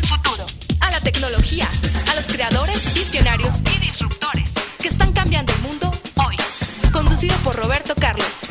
[1.01, 1.67] tecnología,
[2.09, 6.35] a los creadores, visionarios y disruptores que están cambiando el mundo hoy.
[6.91, 8.41] Conducido por Roberto Carlos.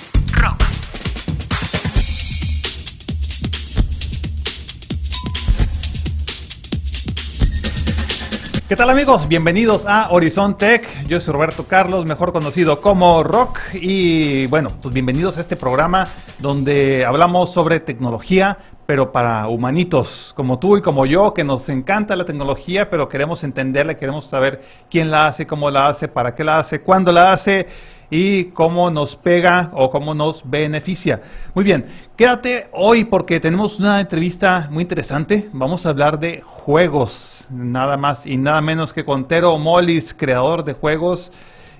[8.70, 9.26] ¿Qué tal amigos?
[9.26, 11.02] Bienvenidos a Horizon Tech.
[11.02, 13.58] Yo soy Roberto Carlos, mejor conocido como Rock.
[13.72, 16.06] Y bueno, pues bienvenidos a este programa
[16.38, 22.14] donde hablamos sobre tecnología, pero para humanitos, como tú y como yo, que nos encanta
[22.14, 26.44] la tecnología, pero queremos entenderla, queremos saber quién la hace, cómo la hace, para qué
[26.44, 27.66] la hace, cuándo la hace
[28.10, 31.22] y cómo nos pega o cómo nos beneficia.
[31.54, 35.48] Muy bien, quédate hoy porque tenemos una entrevista muy interesante.
[35.52, 40.64] Vamos a hablar de juegos, nada más y nada menos que con Tero Mollis, creador
[40.64, 41.30] de juegos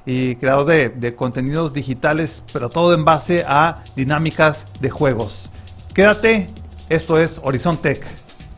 [0.07, 5.51] y creador de, de contenidos digitales, pero todo en base a dinámicas de juegos.
[5.93, 6.47] Quédate,
[6.89, 8.03] esto es Horizon Tech.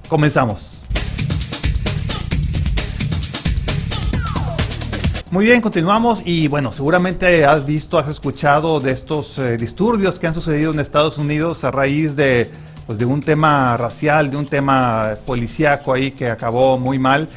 [0.09, 0.83] Comenzamos.
[5.33, 10.27] Muy bien, continuamos y bueno, seguramente has visto, has escuchado de estos eh, disturbios que
[10.27, 12.51] han sucedido en Estados Unidos a raíz de,
[12.87, 17.31] pues, de un tema racial, de un tema policíaco ahí que acabó muy mal.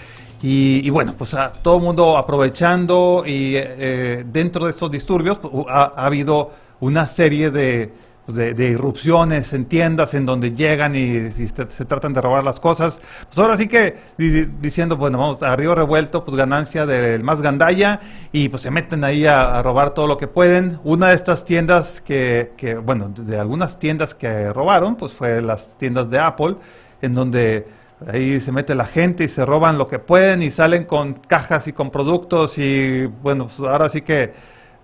[0.44, 5.54] Y, bueno, pues a todo el mundo aprovechando y eh, dentro de estos disturbios pues,
[5.70, 6.52] ha, ha habido
[6.82, 7.94] una serie de,
[8.28, 13.00] de, de, irrupciones en tiendas en donde llegan y, se, tratan de robar las cosas.
[13.26, 17.42] Pues ahora sí que di, diciendo, bueno, vamos a río revuelto, pues ganancia del más
[17.42, 18.00] gandalla
[18.32, 20.80] y pues se meten ahí a, a, robar todo lo que pueden.
[20.84, 25.78] Una de estas tiendas que, que, bueno, de algunas tiendas que robaron, pues fue las
[25.78, 26.56] tiendas de Apple,
[27.02, 27.68] en donde
[28.08, 31.68] ahí se mete la gente y se roban lo que pueden y salen con cajas
[31.68, 34.34] y con productos y bueno, pues ahora sí que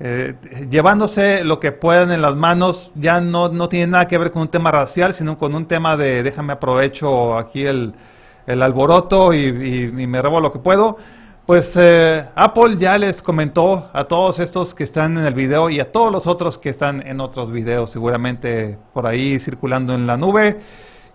[0.03, 0.33] eh,
[0.67, 4.41] llevándose lo que puedan en las manos, ya no, no tiene nada que ver con
[4.41, 7.93] un tema racial, sino con un tema de déjame aprovecho aquí el,
[8.47, 9.51] el alboroto y,
[9.91, 10.97] me robo lo que puedo.
[11.45, 15.79] Pues eh, Apple ya les comentó a todos estos que están en el video y
[15.79, 20.17] a todos los otros que están en otros videos, seguramente por ahí circulando en la
[20.17, 20.59] nube,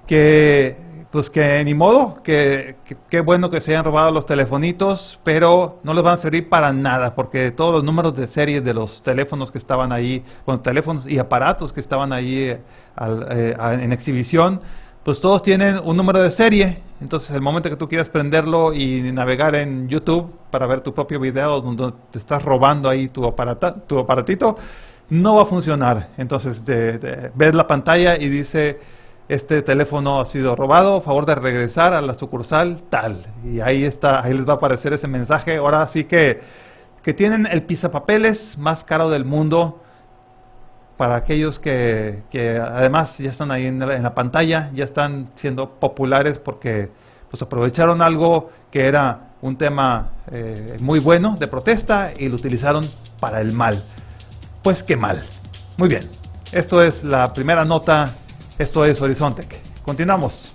[0.07, 0.77] que
[1.17, 2.77] pues que ni modo, que
[3.09, 6.75] qué bueno que se hayan robado los telefonitos, pero no les van a servir para
[6.75, 11.07] nada, porque todos los números de serie de los teléfonos que estaban ahí, bueno, teléfonos
[11.07, 12.61] y aparatos que estaban ahí eh,
[13.31, 14.61] eh, en exhibición,
[15.05, 16.83] pues todos tienen un número de serie.
[17.01, 21.19] Entonces, el momento que tú quieras prenderlo y navegar en YouTube para ver tu propio
[21.19, 24.59] video donde te estás robando ahí tu, aparata, tu aparatito,
[25.09, 26.11] no va a funcionar.
[26.19, 28.79] Entonces, de, ves la pantalla y dice
[29.29, 33.27] este teléfono ha sido robado, favor de regresar a la sucursal tal.
[33.45, 35.57] Y ahí está, ahí les va a aparecer ese mensaje.
[35.57, 36.41] Ahora sí que,
[37.03, 39.83] que tienen el pizapapeles más caro del mundo
[40.97, 46.39] para aquellos que, que además ya están ahí en la, pantalla, ya están siendo populares
[46.39, 46.91] porque
[47.29, 52.89] pues aprovecharon algo que era un tema eh, muy bueno de protesta y lo utilizaron
[53.21, 53.83] para el mal.
[54.63, 55.23] Pues qué mal.
[55.77, 56.03] Muy bien,
[56.53, 58.15] esto es la primera nota
[58.59, 59.61] esto es Horizontec.
[59.83, 60.53] Continuamos.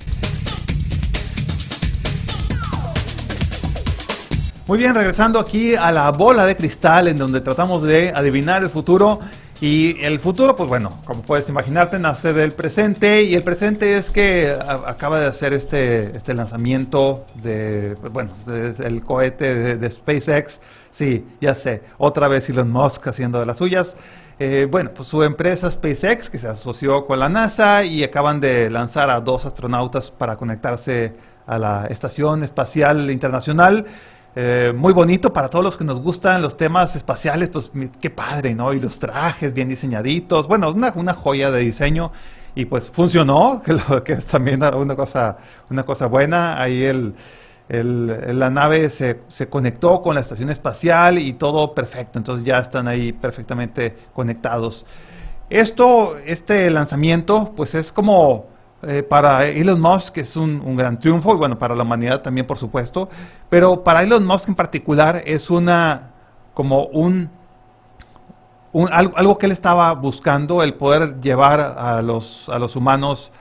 [4.68, 8.70] Muy bien, regresando aquí a la bola de cristal en donde tratamos de adivinar el
[8.70, 9.20] futuro.
[9.60, 13.22] Y el futuro, pues bueno, como puedes imaginarte, nace del presente.
[13.24, 19.54] Y el presente es que acaba de hacer este, este lanzamiento de, bueno, el cohete
[19.54, 20.62] de, de SpaceX.
[20.90, 23.96] Sí, ya sé, otra vez Elon Musk haciendo de las suyas.
[24.44, 28.72] Eh, bueno, pues su empresa SpaceX, que se asoció con la NASA y acaban de
[28.72, 31.14] lanzar a dos astronautas para conectarse
[31.46, 33.86] a la Estación Espacial Internacional.
[34.36, 37.72] eh, muy bonito para todos los que nos gustan los temas espaciales, pues
[38.02, 38.74] qué padre, ¿no?
[38.74, 42.12] Y los trajes bien diseñaditos, bueno, una, una joya de diseño
[42.56, 43.62] y pues funcionó,
[44.04, 45.38] que, es también una cosa,
[45.70, 46.60] una cosa buena.
[46.60, 47.14] Ahí el,
[47.72, 52.88] la nave se, se, conectó con la estación espacial y todo perfecto, entonces ya están
[52.88, 54.86] ahí perfectamente conectados.
[55.50, 58.46] Esto, este lanzamiento, pues es como
[58.84, 62.58] eh, para Elon Musk es un, gran triunfo y bueno, para la humanidad también por
[62.58, 63.10] supuesto,
[63.48, 66.10] pero para Elon Musk en particular es una
[66.56, 67.30] como un,
[68.92, 73.32] algo, que él estaba buscando, el poder llevar a los, a los humanos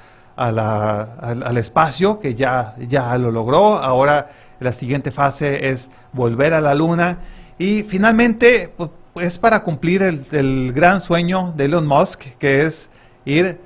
[0.40, 6.74] al, espacio, que ya, ya lo logró, ahora la siguiente fase es volver a la
[6.74, 7.18] luna.
[7.58, 12.88] Y finalmente pues, es para cumplir el, gran sueño de Elon Musk, que es
[13.26, 13.60] ir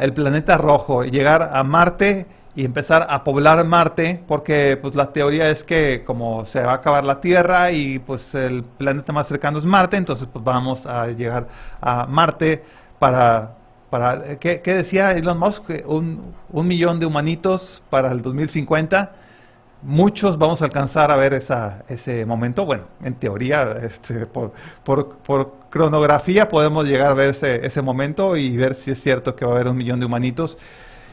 [0.00, 5.50] el planeta rojo, llegar a Marte y empezar a poblar Marte, porque pues la teoría
[5.50, 9.58] es que como se va a acabar la Tierra y pues el planeta más cercano
[9.58, 11.46] es Marte, entonces pues vamos a llegar
[11.80, 12.64] a Marte
[12.98, 13.59] para,
[13.90, 15.70] para ¿qué, decía Elon Musk?
[15.86, 19.12] Un, un millón de humanitos para el 2050
[19.82, 22.66] muchos vamos a alcanzar a ver esa, ese momento.
[22.66, 24.52] Bueno, en teoría, este, por,
[24.84, 29.44] por, cronografía podemos llegar a ver ese, ese, momento y ver si es cierto que
[29.44, 30.58] va a haber un millón de humanitos.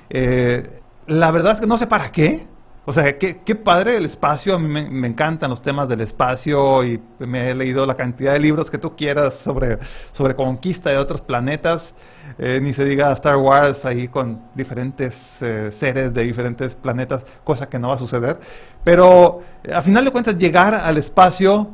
[0.09, 2.47] Eh, la verdad es que no sé para qué.
[2.89, 4.55] O sea, qué, qué padre el espacio.
[4.55, 8.39] A mí me, encantan los temas del espacio y me he leído la cantidad de
[8.39, 9.77] libros que tú quieras sobre,
[10.13, 11.93] sobre conquista de otros planetas.
[12.39, 17.67] Eh, ni se diga Star Wars ahí con diferentes eh, seres de diferentes planetas, cosa
[17.67, 18.39] que no va a suceder.
[18.85, 21.69] Pero a final de cuentas, llegar al espacio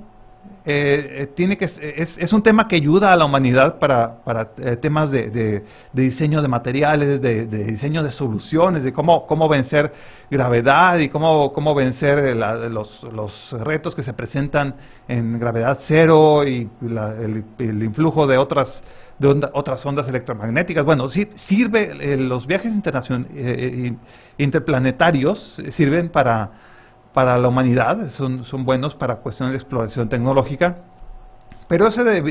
[0.65, 5.12] eh, tiene que es, es, un tema que ayuda a la humanidad para, para temas
[5.12, 9.92] de, de, diseño de materiales, de, diseño de soluciones, de cómo, cómo vencer
[10.31, 14.75] gravedad y cómo, cómo vencer los, los, retos que se presentan
[15.07, 18.83] en gravedad cero y el, el, influjo de otras
[19.19, 20.83] de otras ondas electromagnéticas.
[20.83, 23.95] Bueno, sí, sirve, eh, los viajes internacionales, eh, eh,
[24.38, 26.51] interplanetarios sirven para,
[27.13, 30.77] para la humanidad, son, son buenos para cuestiones de exploración tecnológica,
[31.68, 32.21] pero eso de,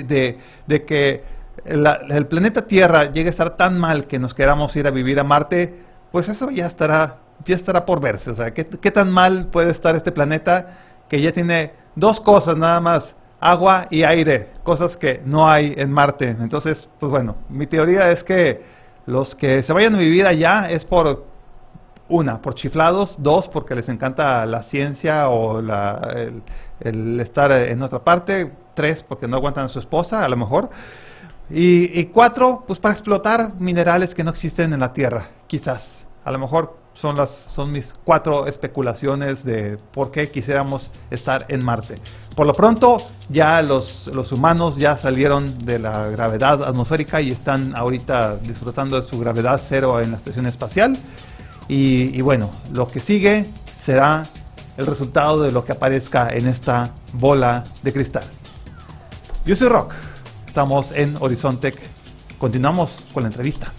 [0.67, 1.25] de, que
[1.65, 5.25] el planeta Tierra llegue a estar tan mal que nos queramos ir a vivir a
[5.25, 5.75] Marte,
[6.11, 8.31] pues eso ya estará, ya estará por verse.
[8.31, 12.57] O sea, ¿qué, qué tan mal puede estar este planeta que ya tiene dos cosas
[12.57, 13.15] nada más?
[13.43, 16.29] agua y aire, cosas que no hay en Marte.
[16.29, 18.63] Entonces, pues bueno, mi teoría es que
[19.05, 21.27] los que se vayan a vivir allá es por
[22.09, 28.53] una, por chiflados, dos, porque les encanta la ciencia o el, estar en otra parte,
[28.75, 30.71] tres, porque no aguantan a su esposa, a lo mejor,
[31.51, 36.33] y, y cuatro, pues para explotar minerales que no existen en la Tierra, quizás, a
[36.33, 41.97] lo mejor son, las, son mis cuatro especulaciones de por qué quisiéramos estar en Marte.
[42.37, 47.77] Por lo pronto, ya los, los humanos ya salieron de la gravedad atmosférica y están
[47.77, 50.99] ahorita disfrutando de su gravedad cero en la estación espacial.
[51.75, 53.47] Y, bueno, lo que sigue
[53.81, 54.25] será
[54.77, 58.25] el resultado de lo que aparezca en esta bola de cristal.
[59.47, 59.95] Yo soy Rock,
[60.47, 61.79] estamos en Horizontec.
[62.37, 63.73] Continuamos con la entrevista.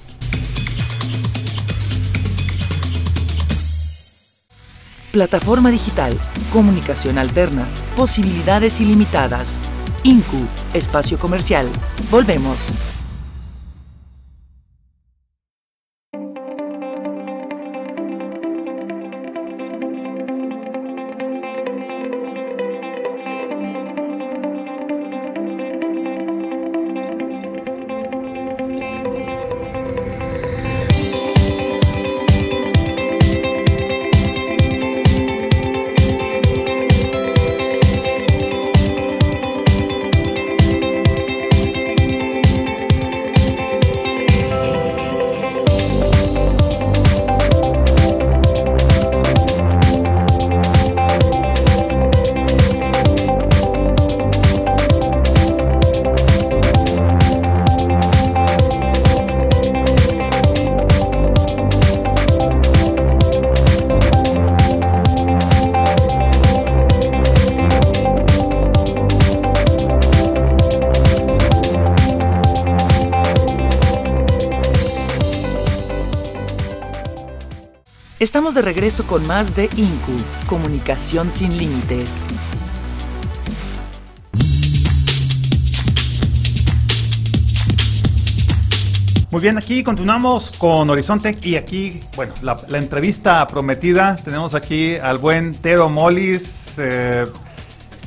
[5.11, 6.17] Plataforma digital,
[6.51, 7.63] comunicación alterna,
[7.95, 9.59] posibilidades ilimitadas.
[10.01, 11.69] INCU, espacio comercial.
[12.09, 12.92] Volvemos.
[78.53, 80.13] De regreso con más de INCU,
[80.47, 82.23] Comunicación sin Límites.
[89.31, 94.15] Muy bien, aquí continuamos con Horizonte y aquí, bueno, la, entrevista prometida.
[94.23, 97.25] Tenemos aquí al buen Tero Molis, eh,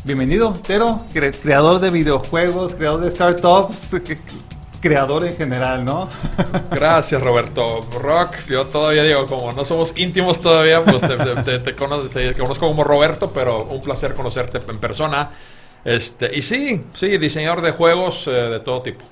[0.04, 3.96] Bienvenido, Tero, cre- creador de videojuegos, creador de startups,
[4.88, 6.08] creador en general, ¿no?
[6.70, 7.80] Gracias, Roberto.
[8.00, 12.02] Rock, yo todavía digo, como no somos íntimos todavía, pues te, te- te- te cono-
[12.08, 15.30] te conozco como Roberto, pero un placer conocerte en persona.
[15.84, 19.04] Este, y sí, sí, diseñador de juegos eh, de todo tipo.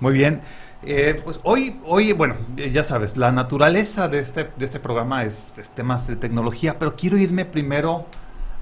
[0.00, 0.40] Muy bien.
[0.86, 5.22] Eh, pues hoy, hoy, bueno, eh, ya sabes, la naturaleza de este, de este programa
[5.24, 8.04] es, es temas de tecnología, pero quiero irme primero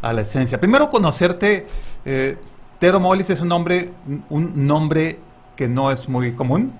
[0.03, 0.61] a la esencia.
[0.61, 1.67] Primero conocerte,
[2.05, 2.37] eh,
[2.79, 3.91] Tero Mollis es un nombre,
[4.31, 5.19] un nombre
[5.57, 6.73] que no es muy común.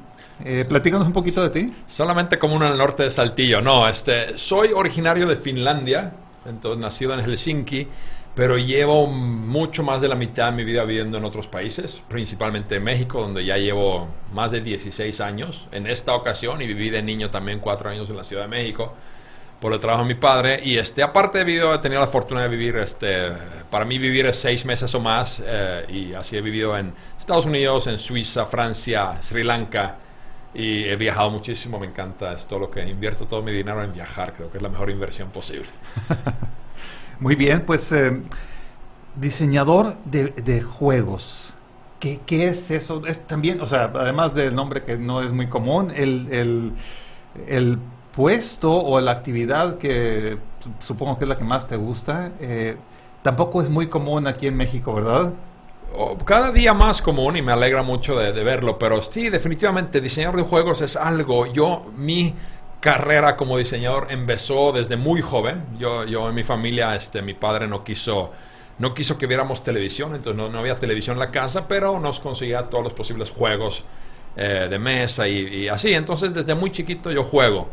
[0.45, 1.73] Eh, platícanos un poquito de ti.
[1.87, 3.61] Solamente como uno en norte de Saltillo.
[3.61, 6.13] No, este, soy originario de Finlandia,
[6.47, 7.87] entonces nacido en Helsinki,
[8.35, 12.77] pero llevo mucho más de la mitad de mi vida viviendo en otros países, principalmente
[12.77, 17.03] en México, donde ya llevo más de 16 años en esta ocasión y viví de
[17.03, 18.95] niño también cuatro años en la Ciudad de México
[19.63, 22.43] por el trabajo de mi padre y este aparte de vivido he tenido la fortuna
[22.43, 23.29] de vivir este
[23.71, 27.87] para mí vivir seis meses o más eh, y así he vivido en Estados Unidos
[27.87, 29.97] en Suiza Francia Sri Lanka
[30.55, 33.93] y he viajado muchísimo me encanta es todo lo que invierto todo mi dinero en
[33.93, 35.69] viajar creo que es la mejor inversión posible
[37.23, 38.21] Muy bien, pues eh,
[39.15, 41.53] diseñador de, juegos.
[42.01, 43.07] ¿Qué, es eso?
[43.07, 46.73] Es también, o sea, además del nombre que no es muy común, el,
[48.13, 52.77] puesto o la actividad que su- supongo que es la que más te gusta, eh,
[53.23, 55.33] tampoco es muy común aquí en México, ¿verdad?
[56.25, 60.37] Cada día más común y me alegra mucho de, de verlo, pero sí, definitivamente diseñador
[60.37, 61.47] de juegos es algo.
[61.53, 62.35] Yo, mi
[62.81, 65.63] carrera como diseñador empezó desde muy joven.
[65.79, 68.33] Yo, yo en mi familia, este, mi padre no quiso,
[68.79, 72.21] no quiso que viéramos televisión, entonces no, no había televisión en la casa, pero nos
[72.21, 73.85] conseguía todos los posibles juegos
[74.37, 75.93] eh, de mesa y, y así.
[75.95, 77.69] Entonces desde muy chiquito yo juego.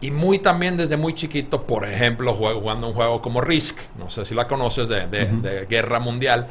[0.00, 4.08] Y muy también desde muy chiquito, por ejemplo, juego, jugando un juego como Risk, no
[4.10, 5.42] sé si la conoces, de, de- Ujú.
[5.42, 6.46] de guerra mundial,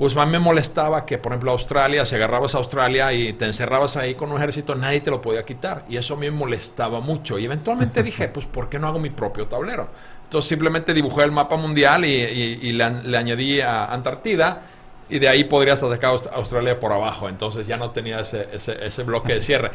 [0.00, 3.98] pues más me molestaba que, por ejemplo, Australia, si agarrabas a Australia y te encerrabas
[3.98, 5.84] ahí con un ejército, nadie te lo podía quitar.
[5.90, 7.38] Y eso a mí me molestaba mucho.
[7.38, 9.90] Y eventualmente dije, pues, ¿por qué no hago mi propio tablero?
[10.24, 12.84] Entonces simplemente dibujé el mapa mundial y, y- y le,
[13.18, 14.62] añadí a Antártida.
[15.10, 17.28] Y de ahí podrías atacar a Aust- Australia por abajo.
[17.28, 19.70] Entonces ya no tenía ese, ese, ese bloque de cierre.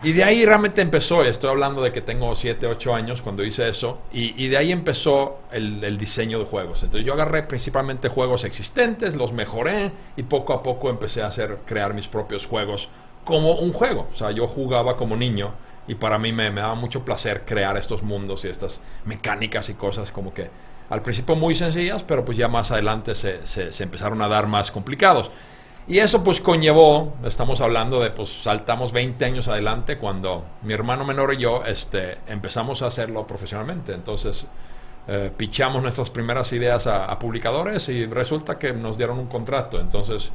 [0.00, 3.68] Y de ahí realmente empezó, estoy hablando de que tengo 7, 8 años cuando hice
[3.68, 6.84] eso, y, de ahí empezó el, diseño de juegos.
[6.84, 11.58] Entonces yo agarré principalmente juegos existentes, los mejoré y poco a poco empecé a hacer,
[11.66, 12.88] crear mis propios juegos
[13.24, 14.06] como un juego.
[14.14, 15.50] O sea, yo jugaba como niño
[15.88, 20.12] y para mí me, daba mucho placer crear estos mundos y estas mecánicas y cosas
[20.12, 20.48] como que
[20.90, 25.32] al principio muy sencillas, pero pues ya más adelante se empezaron a dar más complicados.
[25.88, 31.02] Y eso pues conllevó, estamos hablando de pues saltamos 20 años adelante cuando mi hermano
[31.02, 33.94] menor y yo este, empezamos a hacerlo profesionalmente.
[33.94, 34.46] Entonces
[35.06, 39.80] eh, pichamos nuestras primeras ideas a, publicadores y resulta que nos dieron un contrato.
[39.80, 40.30] Entonces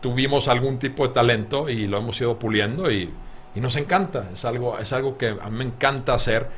[0.00, 3.08] tuvimos algún tipo de talento y lo hemos ido puliendo y,
[3.54, 4.30] y nos encanta.
[4.32, 6.48] Es algo, es algo que a mí me encanta hacer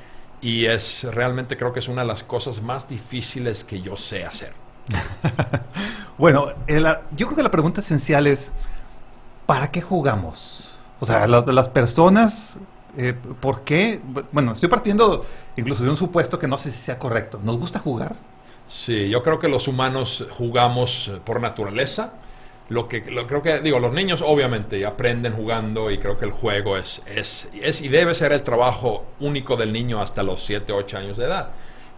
[0.40, 4.24] y es realmente creo que es una de las cosas más difíciles que yo sé
[4.24, 4.67] hacer.
[6.18, 8.50] Bueno, eh, yo creo que la pregunta esencial es,
[9.46, 10.78] ¿para qué jugamos?
[11.00, 12.58] O sea, las, las personas,
[12.96, 14.00] eh, ¿por qué?
[14.32, 15.24] Bueno, estoy partiendo
[15.56, 17.40] incluso de un supuesto que no sé si sea correcto.
[17.42, 18.16] ¿Nos gusta jugar?
[18.66, 22.14] Sí, yo creo que los humanos jugamos eh, por naturaleza.
[22.68, 26.32] Lo que lo- creo que digo, los niños obviamente aprenden jugando y creo que el
[26.32, 30.72] juego es es es y debe ser el trabajo único del niño hasta los 7,
[30.74, 31.48] 8 años de edad.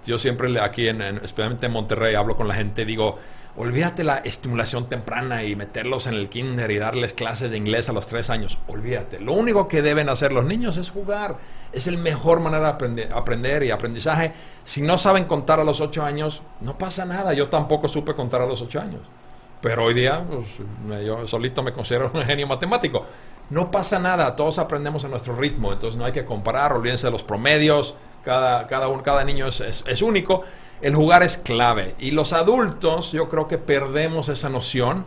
[0.06, 3.18] Yo siempre aquí en, en- especialmente en Monterrey hablo con la gente digo,
[3.56, 7.92] olvídate la estimulación temprana y meterlos en el kinder y darles clases de inglés a
[7.92, 8.58] los 3 años.
[8.68, 9.20] Olvídate.
[9.20, 11.36] Lo único que deben hacer los niños es jugar.
[11.72, 14.32] Es el mejor manera de aprender, y aprendizaje.
[14.64, 17.32] Si no saben contar a los 8 años, no pasa nada.
[17.32, 19.02] Yo tampoco supe contar a los 8 años.
[19.60, 23.04] Pero hoy día, pues, yo solito me considero un genio matemático.
[23.50, 27.10] No pasa nada, todos aprendemos a nuestro ritmo, entonces no hay que comparar, olvídense de
[27.10, 30.42] los promedios, cada, cada, un- cada niño es, es- único.
[30.82, 31.94] El jugar es clave.
[31.98, 35.04] Y los adultos, yo creo que perdemos esa noción,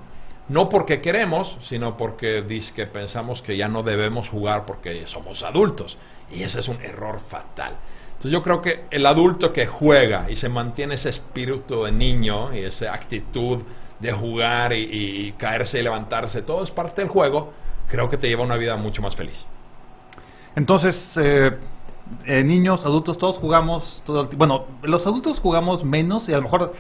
[0.50, 5.98] no porque queremos, sino porque que pensamos que ya no debemos jugar porque somos adultos.
[6.32, 7.74] Y ese es un error fatal.
[8.10, 12.54] Entonces yo creo que el adulto que juega y se mantiene ese espíritu de niño
[12.56, 13.60] y esa actitud
[14.00, 14.84] de jugar y,
[15.28, 17.54] y caerse y levantarse, todo es parte del juego,
[17.88, 19.46] creo que te lleva a una vida mucho más feliz.
[20.56, 21.52] Entonces, eh,
[22.26, 26.44] eh, niños, adultos, todos jugamos todo el Bueno, los adultos jugamos menos y a lo
[26.44, 26.74] mejor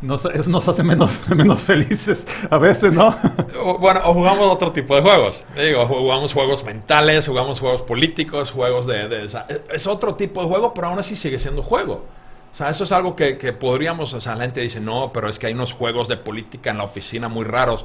[0.00, 3.16] nos, eso nos hace menos, menos felices a veces, ¿no?
[3.80, 5.44] Bueno, o jugamos otro tipo de juegos.
[5.56, 9.26] Digo, jugamos juegos mentales, jugamos juegos políticos, juegos de...
[9.72, 12.04] es otro tipo de juego, pero aún así sigue siendo juego.
[12.52, 15.28] O sea, eso es algo que, que podríamos, o sea, la gente dice, no, pero
[15.28, 17.84] es que hay unos juegos de política en la oficina muy raros.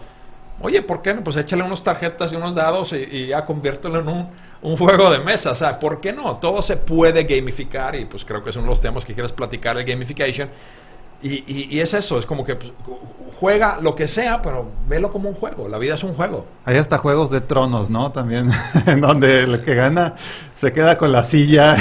[0.62, 1.24] Oye, ¿por qué no?
[1.24, 4.30] Pues échale unas tarjetas y unos dados y, ya conviértelo en un,
[4.62, 5.52] un, juego de mesa.
[5.52, 6.38] O sea, ¿por qué no?
[6.38, 9.86] Todo se puede gamificar y pues creo que de los temas que quieres platicar, el
[9.86, 10.50] gamification.
[11.22, 12.72] Y, y, y, es eso, es como que pues,
[13.40, 15.68] juega lo que sea, pero velo como un juego.
[15.68, 16.46] La vida es un juego.
[16.66, 18.12] Hay hasta juegos de tronos, ¿no?
[18.12, 18.50] También,
[18.86, 20.16] en donde el que gana
[20.56, 21.76] se queda con la silla.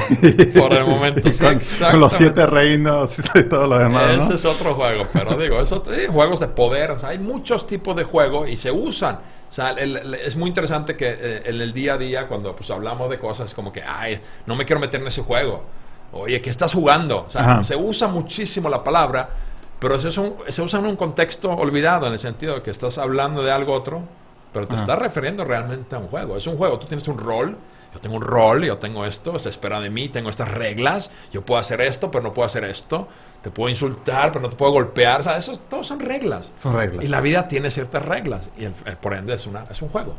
[0.56, 4.18] Por el momento, sí, con, con, los siete reinos y todo lo demás.
[4.18, 4.34] Ese ¿no?
[4.34, 6.92] es otro juego, pero digo, eso, eh, juegos de poder.
[6.92, 9.16] O sea, hay muchos tipos de juego y se usan.
[9.48, 12.54] O sea, el, el, es muy interesante que eh, en el día a día, cuando
[12.54, 15.64] pues hablamos de cosas, como que, ay, no me quiero meter en ese juego.
[16.12, 17.24] Oye, ¿qué estás jugando?
[17.26, 17.64] O sea, Ajá.
[17.64, 19.28] se usa muchísimo la palabra,
[19.78, 23.42] pero un, se usa en un contexto olvidado, en el sentido de que estás hablando
[23.42, 24.02] de algo otro,
[24.52, 24.84] pero te Ajá.
[24.84, 26.36] estás refiriendo realmente a un juego.
[26.36, 27.56] Es un juego, tú tienes un rol,
[27.92, 31.42] yo tengo un rol, yo tengo esto, se espera de mí, tengo estas reglas, yo
[31.42, 33.06] puedo hacer esto, pero no puedo hacer esto,
[33.42, 36.52] te puedo insultar, pero no te puedo golpear, o sea, eso todos son reglas.
[36.62, 37.04] Son reglas.
[37.04, 40.14] Y la vida tiene ciertas reglas, y el, por ende es, una, es un juego.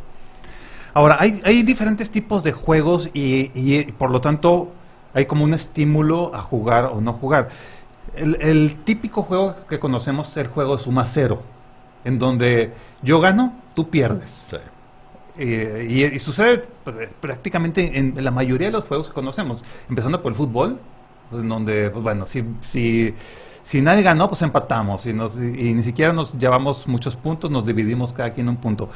[0.93, 4.71] Ahora, hay, hay diferentes tipos de juegos y, y por lo tanto
[5.13, 7.49] hay como un estímulo a jugar o no jugar.
[8.15, 11.41] El, el, típico juego que conocemos es el juego de suma cero,
[12.03, 12.73] en donde
[13.03, 14.45] yo gano, tú pierdes.
[14.49, 14.57] Sí.
[15.41, 16.65] Eh, y, y, sucede
[17.21, 20.77] prácticamente en, la mayoría de los juegos que conocemos, empezando por el fútbol,
[21.31, 23.13] en donde, pues bueno, si, si,
[23.63, 27.65] si nadie ganó, pues empatamos y, nos, y, ni siquiera nos llevamos muchos puntos, nos
[27.65, 28.89] dividimos cada quien un punto.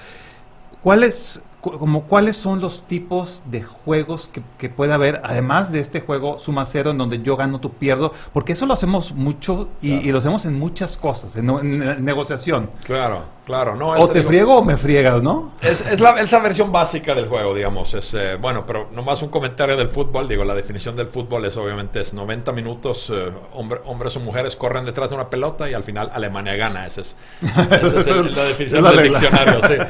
[0.81, 6.01] ¿Cuáles, como, ¿Cuáles son los tipos de juegos que, que, puede haber, además de este
[6.01, 8.11] juego suma cero, en donde yo gano, tú pierdo?
[8.33, 10.03] Porque eso lo hacemos mucho y, claro.
[10.05, 12.69] y lo hacemos en muchas cosas, en, en, en negociación.
[12.83, 13.77] Claro, claro.
[13.77, 15.53] No, o te digo, friego o me friegas, ¿no?
[15.61, 17.93] Es, es, la, es, la, versión básica del juego, digamos.
[17.93, 20.27] Es, eh, bueno, pero nomás un comentario del fútbol.
[20.27, 24.57] Digo, la definición del fútbol es obviamente es 90 minutos, eh, hombre, hombres o mujeres
[24.57, 26.85] corren detrás de una pelota y al final Alemania gana.
[26.85, 29.61] Esa es, esa es el, la definición del diccionario.
[29.65, 29.73] Sí.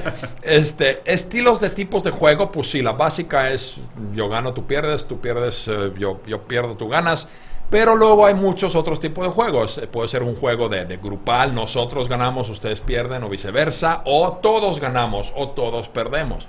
[0.43, 3.77] Este, estilos de tipos de juego, pues sí, la básica es
[4.13, 7.27] yo gano, tú pierdes, tú pierdes, eh, yo, yo pierdo, tú ganas.
[7.69, 9.81] Pero luego hay muchos otros tipos de juegos.
[9.91, 14.79] Puede ser un juego de, de, grupal, nosotros ganamos, ustedes pierden, o viceversa, o todos
[14.79, 16.47] ganamos, o todos perdemos.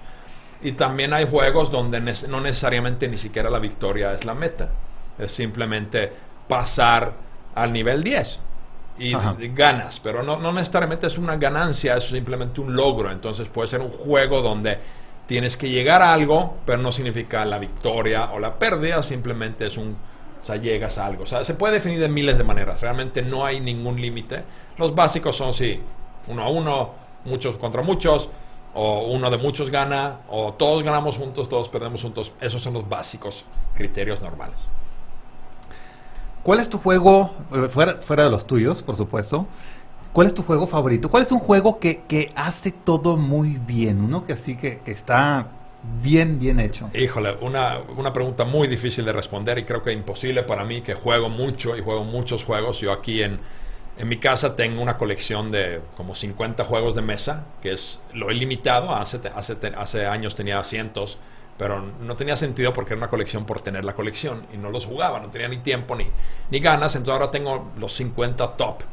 [0.60, 4.68] Y también hay juegos donde ne no necesariamente ni siquiera la victoria es la meta.
[5.18, 6.12] Es simplemente
[6.48, 7.12] pasar
[7.54, 8.40] al nivel 10
[8.98, 9.34] y Ajá.
[9.38, 13.10] ganas, pero no, no necesariamente es una ganancia, es simplemente un logro.
[13.10, 14.78] Entonces puede ser un juego donde
[15.26, 19.76] tienes que llegar a algo, pero no significa la victoria o la pérdida, simplemente es
[19.76, 19.96] un
[20.44, 21.22] o sea, llegas a algo.
[21.22, 22.78] O sea, se puede definir de miles de maneras.
[22.82, 24.44] Realmente no hay ningún límite.
[24.76, 25.80] Los básicos son, sí,
[26.28, 26.90] uno a uno,
[27.24, 28.28] muchos contra muchos,
[28.74, 32.34] o uno de muchos gana, o todos ganamos juntos, todos perdemos juntos.
[32.42, 34.60] Esos son los básicos criterios normales.
[36.42, 39.46] ¿Cuál es tu juego, eh, fuera, fuera de los tuyos, por supuesto,
[40.14, 41.10] cuál es tu juego favorito?
[41.10, 44.00] ¿Cuál es un juego que, que hace todo muy bien?
[44.00, 45.48] Uno que así que, que está
[46.00, 46.88] bien, bien hecho?
[46.94, 50.94] Híjole, una, una, pregunta muy difícil de responder y creo que imposible para mí que
[50.94, 52.78] juego mucho y juego muchos juegos.
[52.78, 53.40] Yo aquí en,
[53.98, 58.30] en mi casa tengo una colección de como 50 juegos de mesa, que es lo
[58.30, 58.94] he limitado.
[58.94, 61.18] Hace, hace, hace años tenía cientos,
[61.58, 64.86] pero no tenía sentido porque era una colección por tener la colección y no los
[64.86, 66.06] jugaba, no tenía ni tiempo ni,
[66.52, 66.94] ni ganas.
[66.94, 68.84] Entonces ahora tengo los 50 top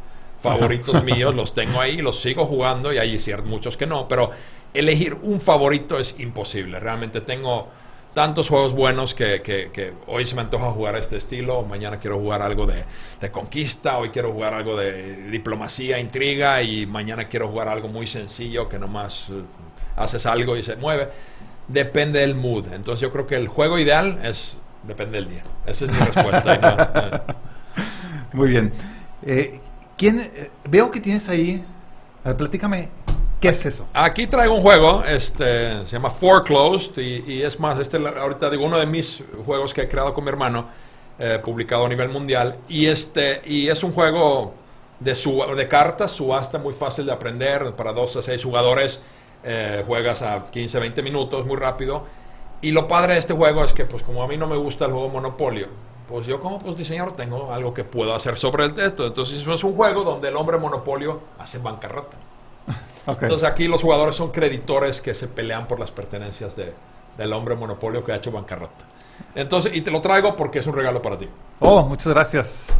[0.41, 4.31] favoritos míos, los tengo ahí, los sigo jugando y hay muchos que no, pero
[4.73, 6.79] elegir un favorito es imposible.
[6.79, 7.67] Realmente tengo
[8.13, 12.19] tantos juegos buenos que, que, que, hoy se me antoja jugar este estilo, mañana quiero
[12.19, 12.83] jugar algo de,
[13.21, 18.07] de, conquista, hoy quiero jugar algo de diplomacia, intriga y mañana quiero jugar algo muy
[18.07, 19.45] sencillo que nomás uh,
[19.95, 21.09] haces algo y se mueve.
[21.67, 22.65] Depende del mood.
[22.73, 25.43] Entonces yo creo que el juego ideal es depende del día.
[25.65, 27.23] Esa es mi respuesta.
[28.33, 28.73] no, muy bien.
[29.23, 29.59] Eh,
[29.97, 31.63] ¿quién, eh, veo que tienes ahí,
[32.23, 32.89] a ver, platícame,
[33.41, 33.87] ¿Qué es eso?
[33.95, 38.63] Aquí traigo un juego, este, se llama Foreclosed y, y, es más, este ahorita digo
[38.63, 40.67] uno de mis juegos que he creado con mi hermano,
[41.17, 44.53] eh, publicado a nivel mundial y este y es un juego
[44.99, 49.01] de su, de cartas, subasta muy fácil de aprender para dos a seis jugadores,
[49.43, 52.05] eh, juegas a 15 20 minutos muy rápido
[52.61, 54.85] y lo padre de este juego es que pues como a mí no me gusta
[54.85, 55.67] el juego Monopolio,
[56.11, 59.63] pues yo como pues diseñador tengo algo que puedo hacer sobre el texto, entonces es
[59.63, 62.17] un juego donde el hombre Monopolio hace bancarrota.
[63.03, 63.23] Okay.
[63.23, 66.71] Entonces aquí los jugadores son creditores que se pelean por las pertenencias de,
[67.17, 68.85] del hombre monopolio que ha hecho bancarrota.
[69.35, 71.27] Entonces, y te lo traigo porque es un regalo para ti.
[71.59, 72.73] Oh, muchas gracias.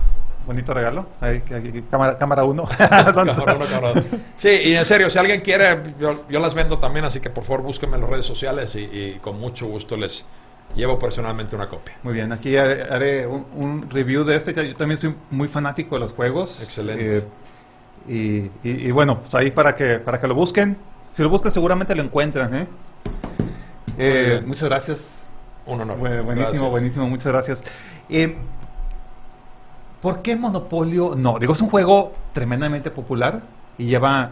[0.46, 1.06] Bonito regalo.
[1.20, 2.67] Ahí, ahí, cámara, cámara uno.
[2.78, 4.04] cámara uno, cámara dos.
[4.36, 7.44] Sí, y en serio, si alguien quiere, yo, yo, las vendo también, así que por
[7.44, 10.26] favor búsquenme en las redes sociales y, y con mucho gusto les,
[10.75, 11.95] llevo personalmente una copia.
[12.03, 14.53] Muy bien, aquí haré, haré un, un review de este.
[14.53, 16.62] Yo también soy muy fanático de los juegos.
[16.62, 17.17] Excelente.
[17.17, 20.77] Eh, y, y- y bueno, pues ahí para que, para que lo busquen.
[21.12, 22.53] Si lo buscan seguramente lo encuentran.
[22.55, 22.67] ¿eh?
[23.97, 25.10] Eh, muchas gracias.
[25.65, 25.97] Un honor.
[25.97, 26.69] Bu- buenísimo, Gracias.
[26.71, 27.63] buenísimo, muchas gracias.
[28.10, 28.36] Eh,
[30.01, 31.13] ¿Por qué Monopolio?
[31.15, 33.41] No, digo, es un juego tremendamente popular
[33.77, 34.31] y lleva,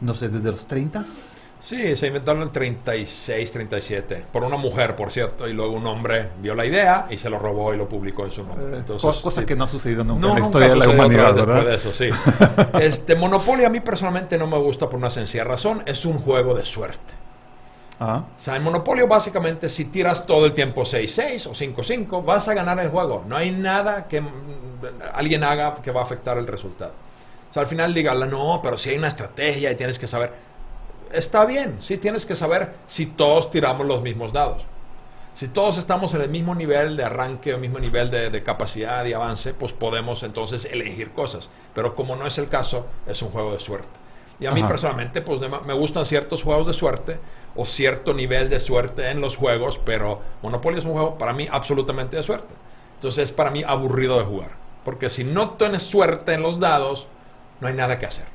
[0.00, 1.04] no sé, desde los 30
[1.60, 4.24] Sí, se inventaron en 36, 37.
[4.32, 5.46] Por una mujer, por cierto.
[5.48, 8.30] Y luego un hombre vio la idea y se lo robó y lo publicó en
[8.30, 8.78] su nombre.
[8.78, 9.46] Entonces, Eh, cosa sí.
[9.46, 11.64] que no ha sucedido nunca No, en la historia de la humanidad, ¿verdad?
[11.66, 12.08] de eso, sí.
[12.80, 15.82] Este Monopoly a mí personalmente no me gusta por una sencilla razón.
[15.84, 17.14] Es un juego de suerte.
[18.00, 22.46] Ah, O sea, en Monopolio básicamente si tiras todo el tiempo 6-6 o 5-5, vas
[22.48, 23.24] a ganar el juego.
[23.26, 24.22] No hay nada que
[25.12, 26.92] alguien haga que va a afectar el resultado.
[27.50, 30.32] O sea, al final diga, no, pero si hay una estrategia y tienes que saber.
[31.12, 34.62] Está bien, sí tienes que saber si todos tiramos los mismos dados.
[35.34, 39.04] Si todos estamos en el mismo nivel de arranque o mismo nivel de, de capacidad
[39.04, 41.48] y avance, pues podemos entonces elegir cosas.
[41.74, 43.88] Pero como no es el caso, es un juego de suerte.
[44.40, 47.18] Y a mí personalmente, pues me gustan ciertos juegos de suerte
[47.56, 51.48] o cierto nivel de suerte en los juegos, pero Monopoly es un juego para mí
[51.50, 52.54] absolutamente de suerte.
[52.94, 54.52] Entonces es para mí aburrido de jugar.
[54.84, 57.08] Porque si no tienes suerte en los dados,
[57.60, 58.26] no hay nada que hacer.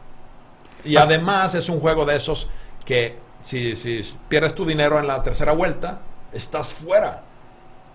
[0.83, 2.49] Y además es un juego de esos
[2.85, 5.99] que si, si pierdes tu dinero en la tercera vuelta,
[6.31, 7.21] estás fuera.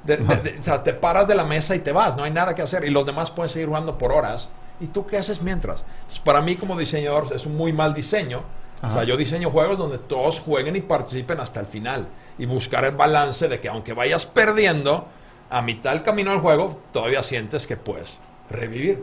[0.05, 2.31] De- de- de- o sea, te paras de la mesa y te vas, no hay
[2.31, 2.85] nada que hacer.
[2.85, 4.49] Y los demás pueden seguir jugando por horas.
[4.81, 5.85] ¿Y tú qué haces mientras?
[5.97, 8.43] Entonces, para mí como diseñador es un muy mal diseño.
[8.81, 8.95] O Ajá.
[8.95, 12.07] sea, yo diseño juegos donde todos jueguen y participen hasta el final.
[12.39, 15.09] Y buscar el balance de que aunque vayas perdiendo,
[15.51, 18.19] a mitad del camino del juego, todavía sientes que puedes
[18.51, 19.03] revivir.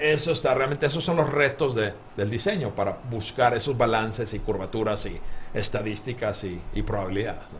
[0.00, 4.38] Eso está realmente, esos son los retos de- del diseño para buscar esos balances y
[4.38, 5.20] curvaturas y
[5.54, 7.42] estadísticas y, y probabilidades.
[7.52, 7.58] ¿no?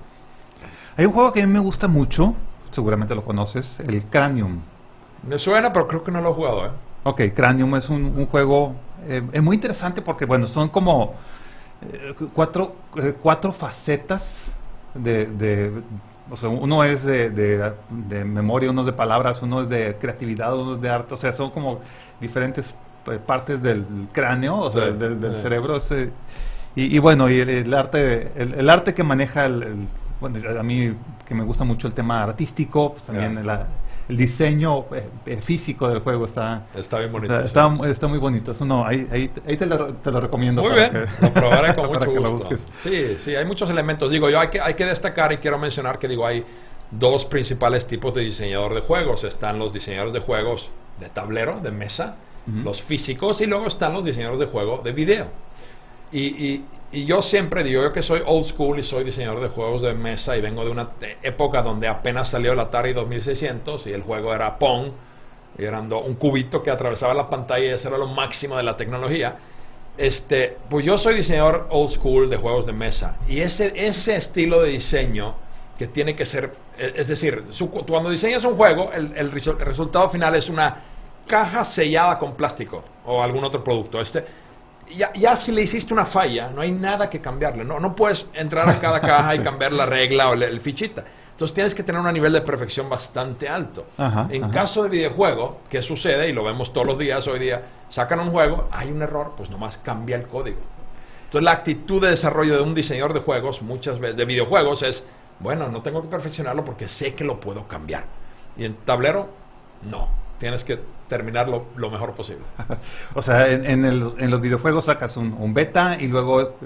[0.96, 2.34] Hay un juego que a mí me gusta mucho,
[2.70, 4.60] seguramente lo conoces, el Cranium.
[5.28, 6.70] Me suena, pero creo que no lo he jugado, ¿eh?
[7.04, 8.74] Ok, Cranium es un, un juego
[9.08, 11.14] eh, es muy interesante porque, bueno, son como
[11.92, 14.52] eh, cuatro, eh, cuatro facetas
[14.94, 15.82] de, de-
[16.30, 19.96] o sea, uno es de, de- de memoria, uno es de palabras, uno es de
[20.00, 21.80] creatividad, uno es de arte, o sea, son como
[22.20, 22.74] diferentes
[23.06, 25.42] eh, partes del cráneo, o sea, Sí, del, del sí.
[25.42, 25.76] cerebro.
[25.76, 25.92] es,
[26.74, 29.86] y, y bueno, y el, el arte, el, el arte que maneja el-
[30.22, 30.94] bueno, a mí
[31.26, 33.42] que me gusta mucho el tema artístico, pues también Ya.
[33.42, 33.66] la-
[34.08, 37.32] el diseño eh, eh, físico del juego está, Está bien bonito.
[37.40, 37.74] Está, sí.
[37.76, 38.52] está, está muy bonito.
[38.52, 40.62] Eso no, ahí, ahí, ahí te, lo, te lo recomiendo.
[40.62, 42.32] Muy bien, que- lo probaré con mucho gusto.
[42.32, 42.68] busques.
[42.82, 44.10] Sí, sí, hay muchos elementos.
[44.10, 46.44] Digo, yo hay que, hay que destacar y quiero mencionar que digo, hay
[46.90, 49.24] dos principales tipos de diseñador de juegos.
[49.24, 52.16] Están los diseñadores de juegos de tablero, de mesa,
[52.48, 52.58] Ujú.
[52.64, 55.26] los físicos, y luego están los diseñadores de juego de video.
[56.10, 59.48] Y, y- y yo siempre digo, yo que soy old school y soy diseñador de
[59.48, 60.90] juegos de mesa y vengo de una
[61.22, 64.88] época donde apenas salió el Atari 2600 y el juego era Pong,
[65.58, 68.62] y eran do- un cubito que atravesaba la pantalla y eso era lo máximo de
[68.62, 69.36] la tecnología.
[69.98, 74.62] Este, pues yo soy diseñador old school de juegos de mesa y ese, ese estilo
[74.62, 75.34] de diseño
[75.78, 80.08] que tiene que ser, e- es decir, su- cuando diseñas un juego, el, el resultado
[80.08, 80.76] final es una
[81.26, 84.00] caja sellada con plástico o algún otro producto.
[84.00, 84.24] Este,
[84.96, 87.64] ya, ya si le hiciste una falla, no hay nada que cambiarle.
[87.64, 91.04] No, no puedes entrar a cada caja y cambiar la regla o el, el fichita.
[91.32, 93.86] Entonces tienes que tener un nivel de perfección bastante alto.
[93.98, 94.52] Ajá, en ajá.
[94.52, 96.28] caso de videojuego, ¿qué sucede?
[96.28, 97.62] Y lo vemos todos los días hoy día.
[97.88, 100.60] Sacan un juego, hay un error, pues nomás cambia el código.
[101.24, 105.06] Entonces la actitud de desarrollo de un diseñador de juegos, muchas veces de videojuegos, es,
[105.40, 108.04] bueno, no tengo que perfeccionarlo porque sé que lo puedo cambiar.
[108.56, 109.28] Y en tablero,
[109.82, 110.21] no.
[110.42, 112.42] Tienes que terminarlo lo mejor posible.
[113.14, 116.56] O sea, en, en el- en los videojuegos sacas un, un beta y luego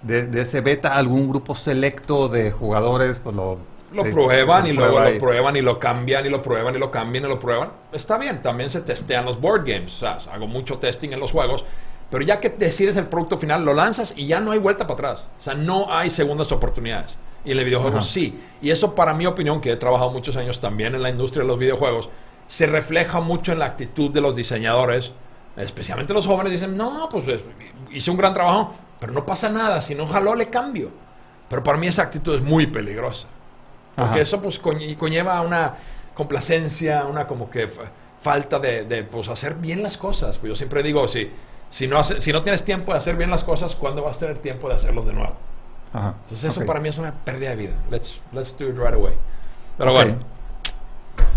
[0.00, 3.58] de, de ese beta algún grupo selecto de jugadores pues lo,
[3.92, 6.90] Lo eh, prueban y luego lo prueban y lo cambian y lo prueban y lo
[6.90, 7.70] cambian y lo prueban.
[7.92, 9.96] Está bien, también se testean los board games.
[9.96, 11.64] O sea, hago mucho testing en los juegos.
[12.10, 14.94] Pero ya que decides el producto final, lo lanzas y ya no hay vuelta para
[15.10, 15.28] atrás.
[15.38, 17.18] O sea, no hay segundas oportunidades.
[17.44, 18.06] Y en el videojuego Ajá.
[18.06, 18.38] sí.
[18.62, 21.48] Y eso, para mi opinión, que he trabajado muchos años también en la industria de
[21.48, 22.08] los videojuegos,
[22.50, 25.12] se refleja mucho en la actitud de los diseñadores,
[25.56, 26.50] especialmente los jóvenes.
[26.50, 27.44] Dicen, no, pues es-
[27.92, 29.80] hice un gran trabajo, pero no pasa nada.
[29.82, 30.90] Si no jaló, le cambio.
[31.48, 33.28] Pero para mí esa actitud es muy peligrosa.
[33.94, 34.20] Porque Ajá.
[34.20, 35.74] eso pues conlleva una
[36.14, 40.38] complacencia, una como que fa- falta de, de, pues, hacer bien las cosas.
[40.38, 41.30] Pues yo siempre digo, si,
[41.68, 44.20] si, no hace- si no tienes tiempo de hacer bien las cosas, ¿cuándo vas a
[44.20, 45.34] tener tiempo de hacerlos de nuevo?
[45.92, 46.14] Ajá.
[46.24, 47.74] Entonces eso para mí es una pérdida de vida.
[47.90, 49.14] Let's, let's do it right away.
[49.78, 49.96] Pero Ok.
[49.96, 50.14] bueno,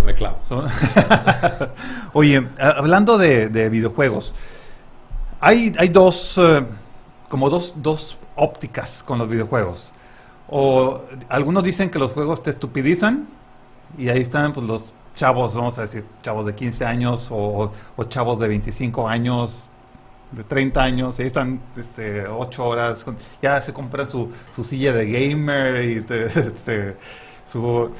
[0.05, 0.37] me clavo.
[2.13, 4.33] Oye, hablando de, de videojuegos,
[5.39, 6.65] hay, hay dos, eh,
[7.29, 9.91] como dos, dos ópticas con los videojuegos.
[10.47, 13.27] O algunos dicen que los juegos te estupidizan
[13.97, 17.71] y ahí están pues los chavos, vamos a decir, chavos de 15 años o,
[18.09, 19.63] chavos de 25 años,
[20.31, 23.05] de 30 años, ahí están este, 8 horas,
[23.41, 26.97] ya se compran su, su silla de gamer y este,
[27.45, 27.91] su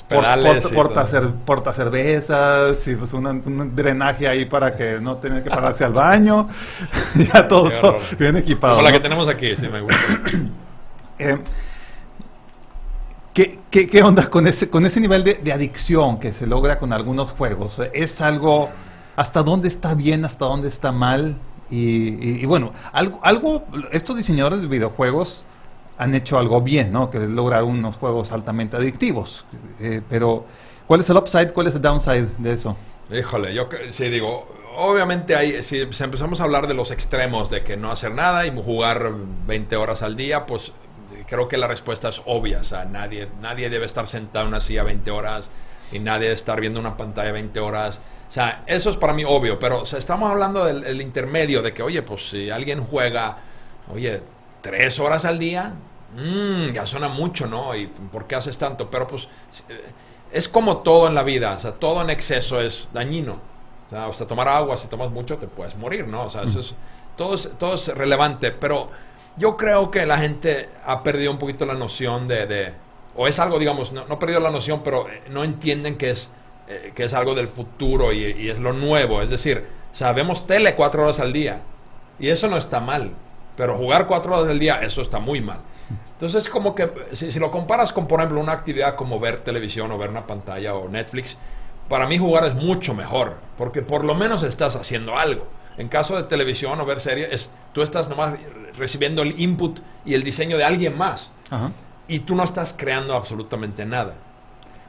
[0.00, 1.04] pedales porta,
[1.44, 6.48] porta, cervezas y pues un drenaje ahí para que no tenga que pararse al baño,
[7.14, 7.70] ya todo,
[8.18, 8.76] bien equipado.
[8.76, 10.20] Como la que tenemos aquí, sí me gusta.
[11.18, 11.38] eh,
[13.34, 16.78] ¿Qué, qué, qué onda con ese, con ese nivel de, de, adicción que se logra
[16.78, 17.78] con algunos juegos?
[17.94, 18.70] ¿Es algo,
[19.16, 21.36] hasta dónde está bien, hasta dónde está mal?
[21.70, 25.44] Y, y, bueno, algo, algo, estos diseñadores de videojuegos
[26.02, 27.10] han hecho algo bien, ¿no?
[27.10, 29.44] Que es lograr unos juegos altamente adictivos.
[29.80, 30.44] Eh, pero,
[30.86, 32.76] ¿cuál es el upside, cuál es el downside de eso?
[33.10, 37.76] Híjole, yo sí digo, obviamente hay, si, empezamos a hablar de los extremos, de que
[37.76, 39.12] no hacer nada y jugar
[39.46, 40.72] 20 horas al día, pues
[41.28, 42.60] creo que la respuesta es obvia.
[42.60, 45.50] O sea, nadie, nadie debe estar sentado en una silla 20 horas
[45.92, 48.00] y nadie debe estar viendo una pantalla 20 horas.
[48.28, 52.02] O sea, eso es para mí obvio, pero estamos hablando del, intermedio, de que, oye,
[52.02, 53.36] pues si alguien juega,
[53.92, 54.22] oye,
[54.62, 55.74] tres horas al día,
[56.14, 57.74] mmm, ya suena mucho, ¿no?
[57.74, 58.90] ¿Y por qué haces tanto?
[58.90, 59.28] Pero pues
[60.32, 63.38] es como todo en la vida, o sea, todo en exceso es dañino.
[63.86, 66.24] O sea, hasta tomar agua, si tomas mucho, te puedes morir, ¿no?
[66.24, 66.74] O sea, eso es,
[67.16, 68.90] todo, es, todo es relevante, pero
[69.36, 72.74] yo creo que la gente ha perdido un poquito la noción de, de
[73.14, 76.30] o es algo, digamos, no, no perdido la noción, pero no entienden que es,
[76.68, 79.20] eh, que es algo del futuro y, y, es lo nuevo.
[79.20, 81.60] Es decir, sabemos tele cuatro horas al día
[82.18, 83.12] y eso no está mal,
[83.56, 85.60] pero jugar cuatro horas al día, eso está muy mal.
[86.12, 89.90] Entonces, como que si, si, lo comparas con, por ejemplo, una actividad como ver televisión
[89.90, 91.36] o ver una pantalla o Netflix,
[91.88, 95.46] para mí jugar es mucho mejor, porque por lo menos estás haciendo algo.
[95.76, 98.34] En caso de televisión o ver series, es, tú estás nomás
[98.76, 101.32] recibiendo el input y el diseño de alguien más.
[101.50, 101.72] Ajá.
[102.08, 104.14] Y tú no estás creando absolutamente nada.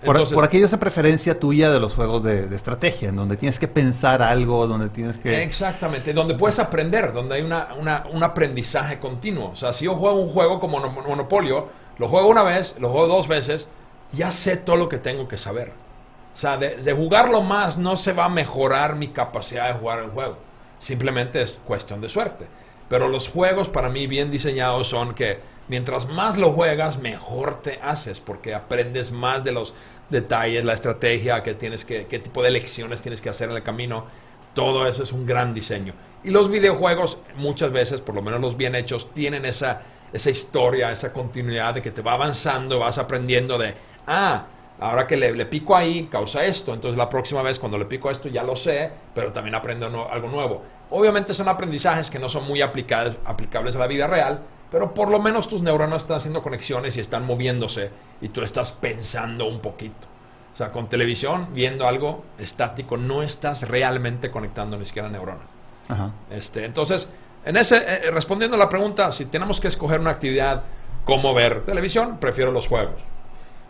[0.03, 3.37] Por, Entonces, por aquello esa preferencia tuya de los juegos de, de, estrategia, en donde
[3.37, 5.43] tienes que pensar algo, donde tienes que...
[5.43, 9.51] Exactamente, donde puedes aprender, donde hay una, una, un aprendizaje continuo.
[9.51, 13.07] O sea, si yo juego un juego como Monopolio, lo juego una vez, lo juego
[13.07, 13.67] dos veces,
[14.11, 15.71] ya sé todo lo que tengo que saber.
[16.35, 19.99] O sea, de, de jugarlo más no se va a mejorar mi capacidad de jugar
[19.99, 20.37] el juego.
[20.79, 22.47] Simplemente es cuestión de suerte.
[22.89, 27.79] Pero los juegos para mí bien diseñados son que mientras más lo juegas, mejor te
[27.81, 29.73] haces, porque aprendes más de los
[30.09, 34.05] detalles, la estrategia, que qué tipo de lecciones tienes que hacer en el camino.
[34.53, 35.93] Todo eso es un gran diseño.
[36.23, 39.81] Y los videojuegos, muchas veces, por lo menos los bien hechos, tienen esa,
[40.13, 43.73] esa historia, esa continuidad de que te va avanzando, vas aprendiendo de,
[44.07, 44.45] ah,
[44.79, 46.73] ahora que le, pico ahí, causa esto.
[46.73, 50.29] Entonces la próxima vez cuando le pico esto ya lo sé, pero también aprendo algo
[50.29, 50.61] nuevo.
[50.91, 54.41] Obviamente son aprendizajes que no son muy aplicables a la vida real,
[54.73, 58.71] pero por lo menos tus neuronas están haciendo conexiones y están moviéndose y tú estás
[58.71, 60.07] pensando un poquito.
[60.51, 65.45] O sea, con televisión, viendo algo estático, no estás realmente conectando ni siquiera neuronas.
[65.89, 66.13] Ajá.
[66.31, 67.07] Este, entonces,
[67.45, 70.63] en ese, eh, respondiendo a la pregunta, si tenemos que escoger una actividad
[71.05, 72.99] como ver televisión, prefiero los juegos.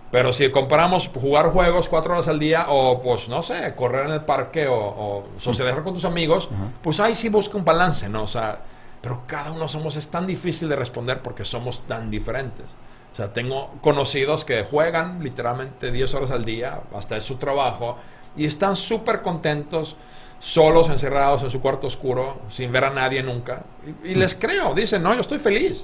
[0.09, 4.13] Pero si comparamos jugar juegos cuatro horas al día o, pues, no sé, correr en
[4.13, 6.47] el parque o, o socializar con tus amigos,
[6.81, 8.23] pues ahí sí busca un balance, ¿no?
[8.23, 8.59] O sea,
[9.03, 12.65] pero cada uno somos, es tan difícil de responder porque somos tan diferentes.
[13.11, 17.97] O sea, tengo conocidos que juegan literalmente 10 horas al día, hasta es su trabajo,
[18.37, 19.97] y están súper contentos,
[20.39, 23.63] solos, encerrados en su cuarto oscuro, sin ver a nadie nunca.
[24.05, 25.83] Y, les creo, dicen, no, yo estoy feliz.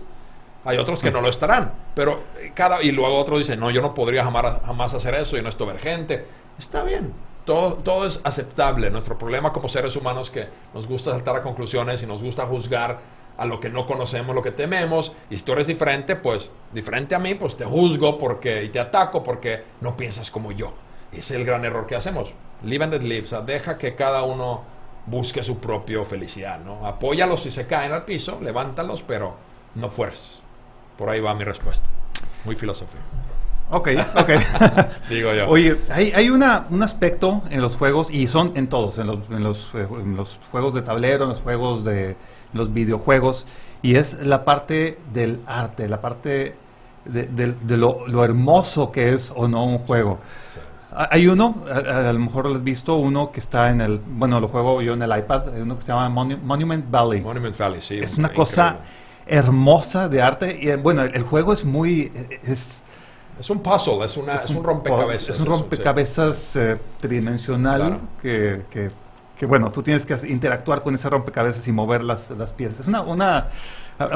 [0.64, 2.22] Hay otros que no lo estarán, pero
[2.54, 5.80] cada y luego otros dicen, no, yo no podría jamás, hacer eso, y no ver
[5.80, 6.26] gente.
[6.58, 7.14] Está bien,
[7.46, 8.90] todo, es aceptable.
[8.90, 12.46] Nuestro problema como seres humanos es que nos gusta saltar a conclusiones y nos gusta
[12.46, 13.00] juzgar
[13.38, 15.14] a lo que no conocemos, lo que tememos.
[15.30, 18.80] Y si tú eres diferente, pues diferente a mí, pues te juzgo porque y te
[18.80, 20.74] ataco porque no piensas como yo.
[21.12, 22.32] Ese es el gran error que hacemos.
[22.64, 24.64] Live and let live, deja que cada uno
[25.06, 26.86] busque su propia felicidad, ¿no?
[26.86, 29.36] Apóyalos si se caen al piso, levántalos, pero
[29.76, 30.42] no fuerces.
[30.98, 31.86] Por ahí va mi respuesta.
[32.46, 33.04] Muy filosófico.
[33.72, 34.30] Ok, ok.
[35.10, 35.48] Digo yo.
[35.48, 39.20] Oye, hay, hay una, un aspecto en los juegos, y son en todos, en los,
[39.30, 42.16] en los, en los juegos de tablero, en los juegos de
[42.54, 43.46] los videojuegos,
[43.82, 46.56] y es la parte del arte, la parte
[47.06, 50.20] de, de, de lo, lo, hermoso que es o no un juego.
[50.92, 54.40] Hay uno, a, a, lo mejor lo has visto, uno que está en el, bueno,
[54.40, 57.22] lo juego yo en el iPad, uno que se llama Monu Monument Valley.
[57.22, 58.00] Monument Valley, sí.
[58.00, 58.36] Es una increíble.
[58.36, 58.78] cosa
[59.28, 62.12] hermosa de arte, y bueno, el, el juego es muy...
[62.44, 62.84] Es,
[63.40, 65.30] es un puzzle, es, una, es un, un, rompecabezas.
[65.30, 66.60] Es un rompecabezas sí.
[66.60, 68.00] eh, tridimensional claro.
[68.22, 68.92] que, que,
[69.38, 72.82] que, bueno, tú tienes que interactuar con ese rompecabezas y mover las, las piezas.
[72.82, 73.48] Es una, una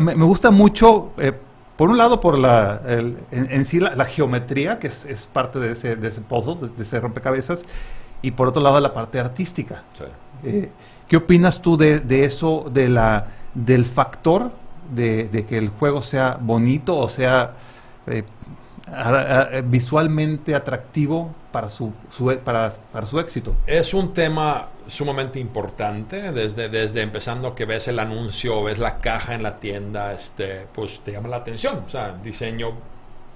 [0.02, 1.34] me, me gusta mucho eh,
[1.78, 5.26] por un lado, por la, el- en, en sí la, la geometría, que es, es
[5.26, 7.66] parte de ese, de ese puzzle, de, de ese rompecabezas,
[8.22, 9.84] y por otro lado la parte artística.
[9.94, 10.04] Sí.
[10.44, 10.70] Eh,
[11.08, 14.52] ¿Qué opinas tú de, de eso, de la, del factor
[14.94, 17.54] de, que el juego sea bonito o sea
[18.08, 18.24] eh,
[19.66, 21.94] visualmente atractivo para su,
[22.32, 23.56] e- para, para su éxito?
[23.66, 29.34] Es un tema sumamente importante, desde, desde empezando que ves el anuncio, ves la caja
[29.34, 31.84] en la tienda, este, pues te llama la atención.
[31.86, 32.72] O sea, diseño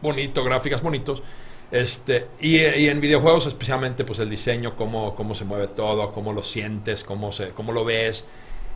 [0.01, 1.23] bonito, gráficas bonitos.
[1.69, 6.31] Este, y, y en videojuegos especialmente pues el diseño, cómo, cómo se mueve todo, cómo
[6.31, 8.25] lo sientes, cómo, se, cómo lo ves,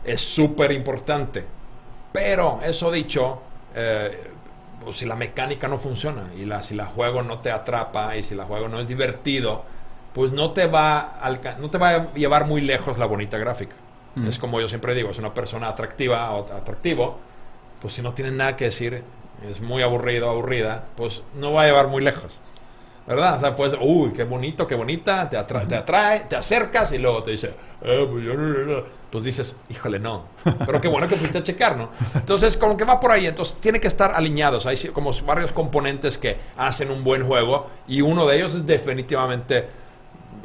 [0.04, 1.44] es súper importante.
[2.12, 3.40] Pero eso dicho,
[3.74, 4.30] eh,
[4.84, 8.24] pues, si la mecánica no funciona y la, si la juego no te atrapa y
[8.24, 9.64] si la juego no es divertido,
[10.14, 13.74] pues no te va a, no te va a llevar muy lejos la bonita gráfica.
[14.14, 14.26] Mm.
[14.26, 17.18] Es como yo siempre digo, es una persona atractiva o atractivo,
[17.80, 19.02] pues si no tiene nada que decir,
[19.48, 22.38] es muy aburrido, aburrida, pues no va a llevar muy lejos.
[23.06, 23.34] ¿Verdad?
[23.34, 26.98] O sea, pues, uy, qué bonito, qué bonita, te, atra- te atrae, te acercas y
[26.98, 28.82] luego te dice, "Eh, pues, yo no, no, no".
[29.12, 30.24] Pues dices, híjole, no.
[30.66, 31.90] Pero qué bueno que fuiste a checar, ¿no?
[32.14, 34.66] Entonces, como que va por ahí, entonces tiene que estar alineados.
[34.66, 39.68] Hay como varios componentes que hacen un buen juego y uno de ellos es definitivamente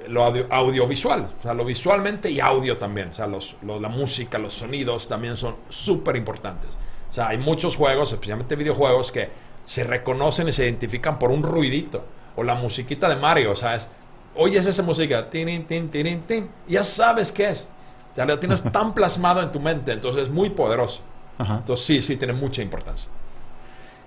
[0.09, 3.89] lo audio- audiovisual, o sea, lo visualmente y audio también, o sea, los, lo- la
[3.89, 6.69] música, los sonidos también son súper importantes.
[7.09, 9.29] O sea, hay muchos juegos, especialmente videojuegos, que
[9.65, 12.03] se reconocen y se identifican por un ruidito,
[12.35, 13.87] o la musiquita de Mario, o sea, es,
[14.35, 17.67] oyes esa música, tin, tin, tin, tin, ya sabes qué es.
[18.17, 21.01] Sea, lo tienes tan plasmado en tu mente, entonces es muy poderoso.
[21.37, 21.57] Ajá.
[21.57, 23.07] Entonces sí, sí, tiene mucha importancia.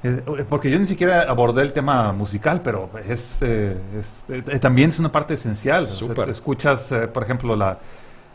[0.02, 4.88] Eh, Porque yo ni siquiera abordé el tema musical, pero es, eh, es- eh, también
[4.90, 5.84] es una parte esencial.
[5.84, 7.78] O sea, escuchas, eh, por ejemplo, la,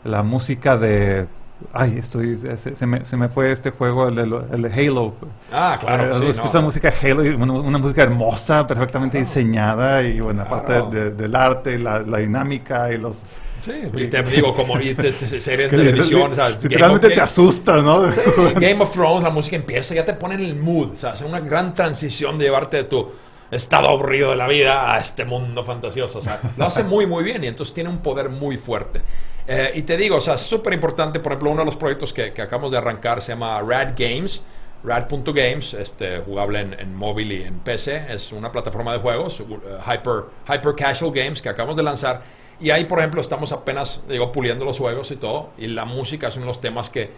[0.04, 1.26] la música de...
[1.72, 4.72] Ay, estoy, se, se me, se me fue este juego, el de, lo- el de
[4.72, 5.14] Halo.
[5.50, 6.62] Ah, claro, Eh, sí, no.
[6.62, 12.00] música Halo, una, una música hermosa, perfectamente diseñada, y bueno, aparte de- del arte, la,
[12.00, 13.22] la dinámica y los...
[13.64, 17.20] Sí, y te digo, como y te- te- series de televisión, o sea, Literalmente te
[17.20, 18.12] asusta, ¿no?
[18.12, 18.20] Sí,
[18.56, 20.92] Game of Thrones, la música empieza, ya te pone en el mood.
[20.92, 23.08] O sea, hace una gran transición de llevarte de tu
[23.50, 26.18] estado aburrido de la vida a este mundo fantasioso.
[26.18, 29.02] O sea, lo hace muy, muy bien y entonces tiene un poder muy fuerte.
[29.46, 32.32] Eh, y te digo, o sea, súper importante, por ejemplo, uno de los proyectos que,
[32.32, 34.42] que acabamos de arrancar se llama Rad Games.
[34.84, 39.58] Rad.games, este, jugable en, en móvil y en PC, es una plataforma de juegos, uh,
[39.84, 42.22] hyper, hyper casual games que acabamos de lanzar.
[42.60, 45.50] Y ahí, por ejemplo, estamos apenas, digo, puliendo los juegos y todo.
[45.58, 47.10] Y la música es uno de los temas que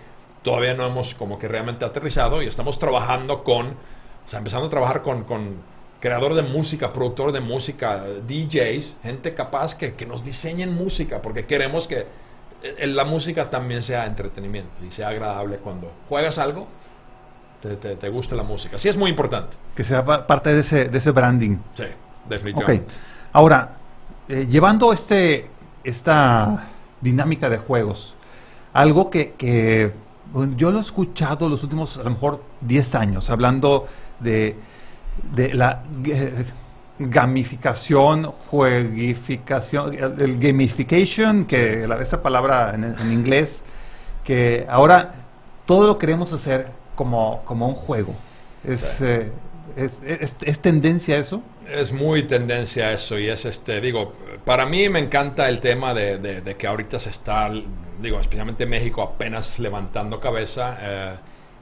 [0.43, 2.43] todavía no hemos como que realmente aterrizado.
[2.43, 5.25] Y estamos trabajando con, o sea, empezando a trabajar con
[6.01, 11.47] creadores de música, productores de música, DJs, gente capaz que, que nos diseñen música, porque
[11.47, 12.07] queremos que
[12.63, 16.67] eh, la música también sea entretenimiento y sea agradable cuando juegas algo,
[17.63, 18.79] te, te, te gusta la música.
[18.79, 19.57] Sí, es muy importante.
[19.75, 21.57] Que sea pa- parte de ese, de ese branding.
[21.75, 21.85] Sí,
[22.29, 22.95] definitivamente.
[23.33, 23.77] Ahora,
[24.29, 25.51] eh, llevando este,
[25.83, 26.69] esta
[27.01, 28.15] dinámica de juegos,
[28.73, 29.93] algo que, que,
[30.57, 33.87] yo lo he escuchado los últimos, a lo mejor, 10 años, hablando
[34.21, 34.57] de,
[35.33, 36.45] de la eh,
[36.99, 43.63] gamificación, jueguificación, el, el gamification, que la- esa palabra en, en inglés,
[44.25, 45.13] que ahora
[45.67, 48.15] todo lo queremos hacer como, como un juego.
[48.65, 49.31] Es, eh,
[49.77, 51.43] es, es- es tendencia eso?
[51.71, 56.19] Es muy tendencia eso y es este, digo, para mí me encanta el tema de,
[56.19, 57.51] de- de que ahorita se está,
[58.01, 60.77] digo, especialmente México apenas levantando cabeza.
[60.81, 61.15] eh,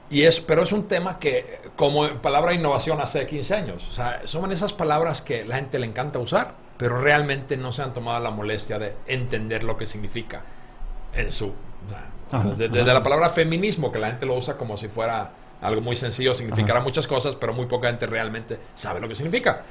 [0.09, 4.21] y es, pero es un tema que, como palabra innovación hace 15 años, o sea,
[4.25, 8.19] son esas palabras que la gente le encanta usar, pero realmente no se han tomado
[8.23, 10.43] la molestia de entender lo que significa
[11.13, 11.47] en su...
[11.47, 12.93] o sea, Ajá, desde ajá.
[12.93, 16.79] la palabra feminismo, que la gente lo usa como si fuera algo muy sencillo, significará
[16.79, 16.85] Ajá.
[16.85, 19.63] muchas cosas, pero muy poca gente realmente sabe lo que significa.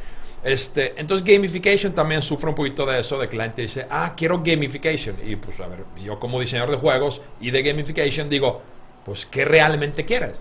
[0.42, 4.14] Este, entonces gamification también sufre un poquito de eso, de que la gente dice, ah,
[4.16, 5.16] quiero gamification.
[5.25, 8.62] Y pues a ver, yo como diseñador de juegos y de gamification digo,
[9.07, 10.33] pues, ¿qué realmente quieres?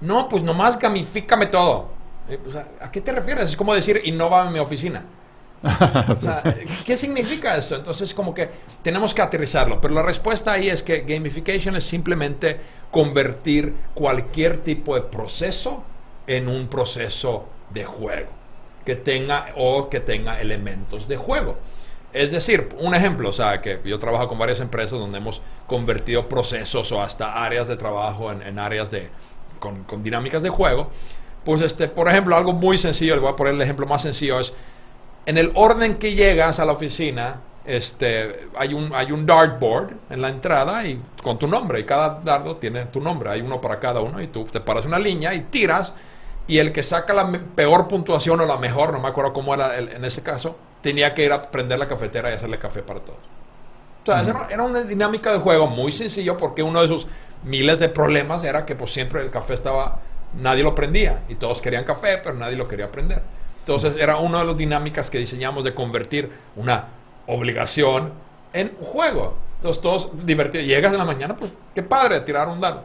[0.00, 1.90] No, pues nomás gamifícame todo.
[2.28, 3.50] Eh, o sea, ¿A qué te refieres?
[3.50, 5.04] Es como decir, innova en mi oficina.
[6.08, 6.42] O sea,
[6.84, 7.76] ¿qué significa esto?
[7.76, 8.48] Entonces, como que
[8.82, 9.80] tenemos que aterrizarlo.
[9.80, 12.58] Pero la respuesta ahí es que gamification es simplemente
[12.90, 15.84] convertir cualquier tipo de proceso
[16.26, 18.28] en un proceso de juego
[18.84, 21.56] que tenga o que tenga elementos de juego.
[22.14, 26.28] Es decir, un ejemplo, o sea, que yo trabajo con varias empresas donde hemos convertido
[26.28, 29.10] procesos o hasta áreas de trabajo en, áreas de
[29.58, 30.90] con, dinámicas de juego.
[31.44, 34.38] Pues, este, por ejemplo, algo muy sencillo, le voy a poner el ejemplo más sencillo,
[34.38, 34.54] es
[35.26, 40.22] en el orden que llegas a la oficina, este, hay un, hay un dartboard en
[40.22, 43.80] la entrada y con tu nombre, y cada dardo tiene tu nombre, hay uno para
[43.80, 45.92] cada uno, y tú te paras una línea y tiras,
[46.46, 49.76] y el que saca la peor puntuación o la mejor, no me acuerdo cómo era
[49.76, 53.00] el- en ese caso, tenía que ir a prender la cafetera y hacerle café para
[53.00, 53.18] todos.
[54.02, 57.08] O sea, era- era una dinámica de juego muy sencillo porque uno de sus
[57.42, 60.00] miles de problemas era que pues siempre el café estaba,
[60.40, 63.22] nadie lo prendía y todos querían café, pero nadie lo quería prender.
[63.60, 66.84] Entonces era una de las dinámicas que diseñamos de convertir una
[67.26, 68.12] obligación
[68.52, 69.36] en juego.
[69.56, 70.66] Entonces todos divertidos.
[70.66, 72.82] Llegas en la mañana, pues qué padre tirar un dado.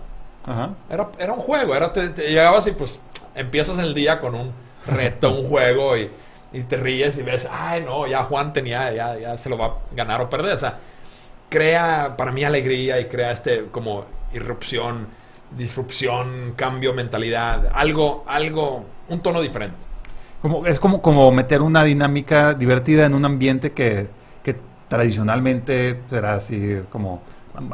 [0.90, 3.00] Era, era un juego, era te, te llegabas y pues
[3.36, 4.54] empiezas el día con un
[4.88, 6.10] reto, un juego y,
[6.54, 9.66] y te ríes y ves, ay no, ya Juan tenía, ya, ya se lo va
[9.68, 10.54] a ganar o perder.
[10.54, 10.78] O sea,
[11.50, 15.08] crea para mí alegría y crea este como irrupción,
[15.58, 19.78] disrupción, cambio, mentalidad, algo, algo, un tono diferente.
[20.42, 24.08] Como, es como, como meter una dinámica divertida en un ambiente que,
[24.42, 24.56] que
[24.88, 27.22] tradicionalmente será así como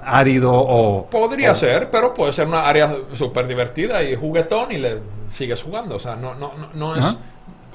[0.03, 1.07] árido o...
[1.09, 4.99] Podría o- ser, pero puede ser una área súper divertida y juguetón y le
[5.29, 5.95] sigues jugando.
[5.95, 7.17] O sea, no, no, no, no es...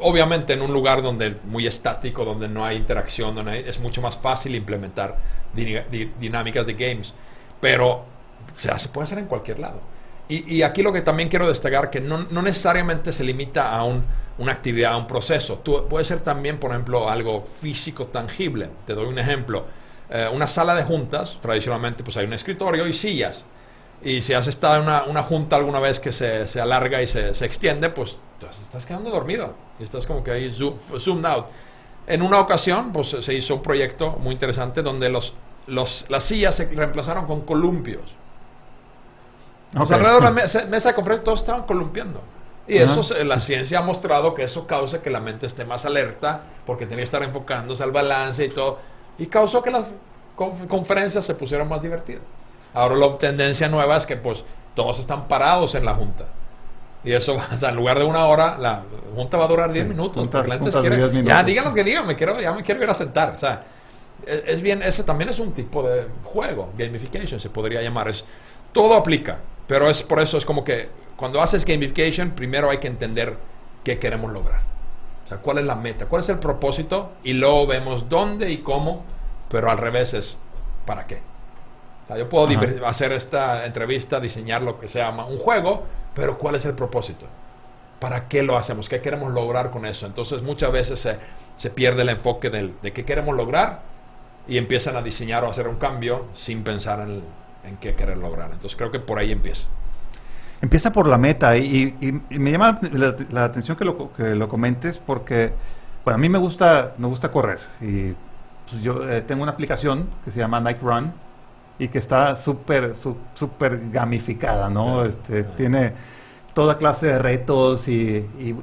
[0.00, 4.16] Obviamente en un lugar donde muy estático, donde no hay interacción, donde es mucho más
[4.16, 5.16] fácil implementar
[5.52, 7.14] di- di- dinámicas de games.
[7.60, 8.04] Pero
[8.54, 9.80] se puede ser en cualquier lado.
[10.28, 14.04] Y, aquí lo que también quiero destacar, que no, no necesariamente se limita a un-
[14.38, 15.60] una actividad, a un proceso.
[15.88, 18.68] Puede ser también, por ejemplo, algo físico tangible.
[18.86, 19.64] Te doy un ejemplo.
[20.08, 23.44] Eh, una sala de juntas, tradicionalmente pues hay un escritorio y sillas.
[24.02, 27.06] Y si has estado en una, una junta alguna vez que se, se alarga y
[27.06, 29.54] se, se extiende, pues te estás quedando dormido.
[29.78, 31.46] Y estás como que ahí zoom, zoomed out.
[32.06, 35.34] En una ocasión, pues se hizo un proyecto muy interesante donde los,
[35.66, 38.14] los, las sillas se reemplazaron con columpios.
[39.76, 42.20] O sea, alrededor de la mesa, mesa de conferencia todos estaban columpiando.
[42.66, 42.84] Y Ajá.
[42.84, 46.42] eso, se- la ciencia ha mostrado que eso causa que la mente esté más alerta,
[46.66, 48.78] porque tiene que estar enfocándose al balance y todo.
[49.18, 49.86] Y causó que las
[50.36, 52.22] conf- conferencias se pusieran más divertidas.
[52.74, 54.44] Ahora la tendencia nueva es que pues
[54.74, 56.26] todos están parados en la junta.
[57.04, 58.82] Y eso, o sea, en lugar de una hora, la
[59.14, 60.16] junta va a durar 10 Sí, minutos.
[60.16, 61.46] juntas- juntas quiere- 10 Ya, minutos.
[61.46, 63.30] digan lo que digan, me quiero, ya me quiero ir a sentar.
[63.34, 63.64] O sea,
[64.26, 68.08] es, es bien, ese también es un tipo de juego, gamification se podría llamar.
[68.08, 68.24] Es,
[68.72, 72.86] todo aplica, pero es por eso es como que cuando haces gamification, primero hay que
[72.88, 73.36] entender
[73.82, 74.60] qué queremos lograr.
[75.24, 78.58] O sea, cuál es la meta, cuál es el propósito, y luego vemos dónde y
[78.58, 79.04] cómo,
[79.48, 80.36] pero al revés es
[80.86, 81.20] para qué.
[82.10, 82.88] Sea, yo puedo Ajá.
[82.88, 85.84] hacer esta entrevista, diseñar lo que se llama un juego,
[86.14, 87.26] pero ¿cuál es el propósito?
[88.00, 88.88] ¿Para qué lo hacemos?
[88.88, 90.06] ¿Qué queremos lograr con eso?
[90.06, 91.18] Entonces muchas veces se,
[91.56, 93.82] se pierde el enfoque del- de qué queremos lograr
[94.48, 97.22] y empiezan a diseñar o hacer un cambio sin pensar en,
[97.64, 98.50] en qué querer lograr.
[98.52, 99.68] Entonces creo que por ahí empieza.
[100.62, 104.34] Empieza por la meta y, y- y me llama la, la atención que lo, que
[104.34, 105.52] lo comentes porque,
[106.04, 108.12] bueno, a mí me gusta, me gusta correr y
[108.68, 111.12] pues, yo eh, tengo una aplicación que se llama Nike Run
[111.80, 112.94] y que está súper,
[113.34, 115.04] súper gamificada, ¿no?
[115.04, 115.94] Este, tiene
[116.54, 118.54] toda clase de retos y, y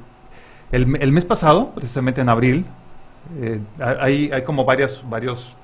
[0.70, 2.64] el, el mes pasado, precisamente en abril,
[3.40, 5.56] eh, hay, hay como varias, varios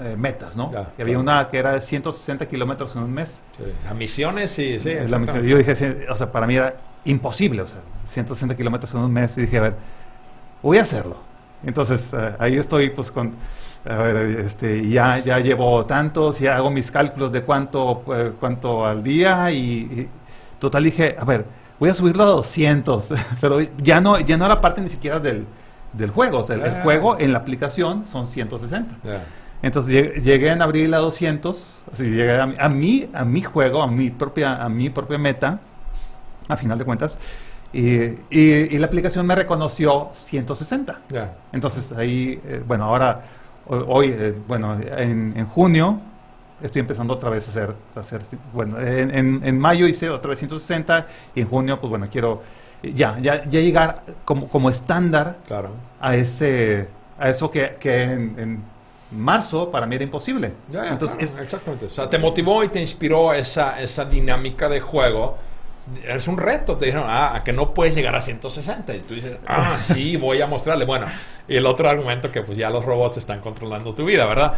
[0.00, 0.70] eh, metas, ¿no?
[0.70, 1.20] Ya, Y había claro.
[1.20, 3.40] una que era de 160 kilómetros en un mes.
[3.88, 4.94] A misiones, sí, sí.
[5.08, 5.44] La misión.
[5.44, 9.12] Yo dije, sí, o sea, para mí era imposible, o sea, 160 kilómetros en un
[9.12, 9.36] mes.
[9.38, 9.74] Y dije, a ver,
[10.62, 11.16] voy a hacerlo.
[11.64, 13.32] Entonces, eh, ahí estoy, pues, con,
[13.88, 18.84] a ver, este, ya, ya llevo tantos, ya hago mis cálculos de cuánto, eh, cuánto
[18.84, 20.08] al día y, y
[20.58, 21.46] total dije, a ver,
[21.80, 23.08] voy a subirlo a 200,
[23.40, 25.46] pero ya no, ya no era parte ni siquiera del,
[25.92, 26.80] del juego, o sea, el, el Ah.
[26.82, 28.96] juego en la aplicación son 160.
[29.04, 29.24] Ya.
[29.62, 33.42] Entonces llegué, llegué en abril a 200, así llegué a, mi- a mi, a mi
[33.42, 35.60] juego, a mi propia, a mi propia meta,
[36.48, 37.18] a final de cuentas,
[37.72, 37.96] y,
[38.30, 41.00] y- y la aplicación me reconoció 160.
[41.08, 41.34] Ya.
[41.52, 43.20] Entonces ahí, eh, bueno, ahora, ho-
[43.68, 46.00] hoy, eh, bueno, en, en junio
[46.62, 50.30] estoy empezando otra vez a hacer, a hacer bueno, en, en- en mayo hice otra
[50.30, 52.42] vez 160 y en junio, pues bueno, quiero
[52.82, 55.70] eh, ya, ya, ya llegar como, como estándar Claro.
[56.00, 56.88] a ese,
[57.18, 58.62] a eso que, que en, en
[59.10, 60.52] marzo para mí era imposible.
[60.70, 61.86] Ya, ya, Entonces, claro, es, exactamente.
[61.86, 65.36] O sea, te motivó y te inspiró esa, esa dinámica de juego.
[66.06, 66.76] Es un reto.
[66.76, 68.94] Te dijeron, ah, a que no puedes llegar a 160.
[68.94, 70.84] Y tú dices, ah, sí, voy a mostrarle.
[70.84, 71.06] Bueno,
[71.46, 74.54] y el otro argumento que pues ya los robots están controlando tu vida, ¿verdad?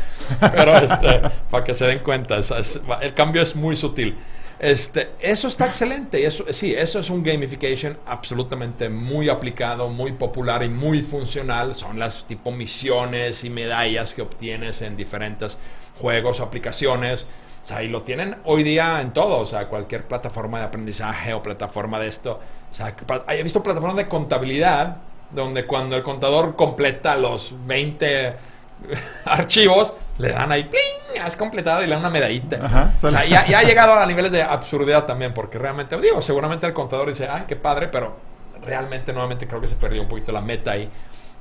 [0.52, 1.20] Pero este,
[1.50, 4.16] para que se den cuenta, es- es- el cambio es muy sutil.
[4.58, 6.26] Este, eso está excelente.
[6.26, 11.74] Eso, sí, eso es un gamification absolutamente muy aplicado, muy popular y muy funcional.
[11.74, 15.56] Son las tipo misiones y medallas que obtienes en diferentes
[15.98, 17.26] juegos, aplicaciones.
[17.62, 19.38] O sea, y lo tienen hoy día en todo.
[19.38, 22.40] O sea, cualquier plataforma de aprendizaje o plataforma de esto.
[22.70, 22.94] O sea,
[23.28, 24.96] he visto plataformas de contabilidad
[25.30, 28.34] donde cuando el contador completa los 20
[29.24, 31.22] archivos, le dan ahí, ¡pling!
[31.22, 32.64] Has completado y le dan una medallita.
[32.64, 32.94] Ajá.
[33.02, 36.66] O sea, ya, ya ha llegado a niveles de absurdidad también, porque realmente, digo, seguramente
[36.66, 38.16] el contador dice, ay, qué padre, pero
[38.62, 40.88] realmente nuevamente creo que se perdió un poquito la meta ahí.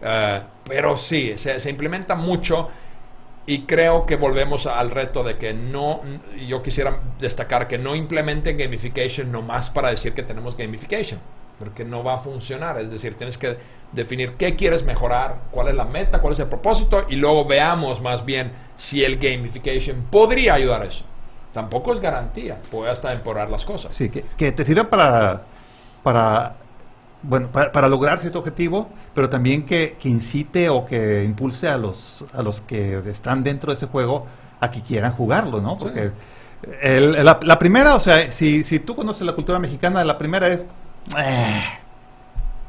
[0.01, 2.70] Eh, pero sí, se, se implementa mucho
[3.49, 6.01] y creo que volvemos al reto de que no,
[6.47, 11.19] yo quisiera destacar que no implementen gamification nomás para decir que tenemos gamification,
[11.57, 12.79] porque no va a funcionar.
[12.79, 13.57] Es decir, tienes que
[13.91, 18.01] definir qué quieres mejorar, cuál es la meta, cuál es el propósito, y luego veamos
[18.01, 21.03] más bien si el gamification podría ayudar a eso.
[21.51, 23.95] Tampoco es garantía, puede hasta empeorar las cosas.
[23.95, 25.41] Sí, que, que te sirva para,
[26.03, 26.55] para
[27.22, 31.78] bueno, para, para, lograr cierto objetivo, pero también que, que, incite o que impulse a
[31.78, 34.26] los, a los que están dentro de ese juego
[34.59, 35.78] a que quieran jugarlo, ¿no?
[35.78, 36.11] Porque
[36.63, 36.70] sí.
[36.82, 40.47] el, la, la, primera, o sea, si, si tú conoces la cultura mexicana, la primera
[40.47, 40.61] es...
[41.17, 41.63] Eh,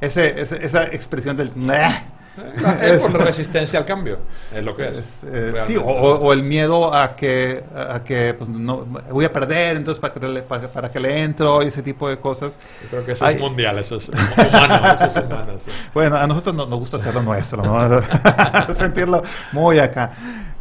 [0.01, 1.48] ese, ese, esa expresión del...
[1.48, 1.88] Eh,
[2.82, 4.18] es por resistencia al cambio,
[4.54, 4.98] es lo que es.
[4.98, 9.32] es eh, sí, o, o, el miedo a que, a que pues, no, voy a
[9.32, 12.56] perder, entonces para que, le, para, para, que le entro y ese tipo de cosas.
[12.82, 14.92] Yo creo que eso Hay, es mundial, eso es humano.
[14.94, 15.52] Eso es humano.
[15.92, 17.88] Bueno, a nosotros no, nos gusta hacerlo nuestro, ¿no?
[18.76, 19.22] sentirlo
[19.52, 20.10] muy acá.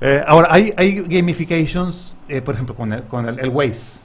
[0.01, 3.99] Eh, ahora, hay, hay gamifications, eh, por ejemplo, con el, con el, el Waze.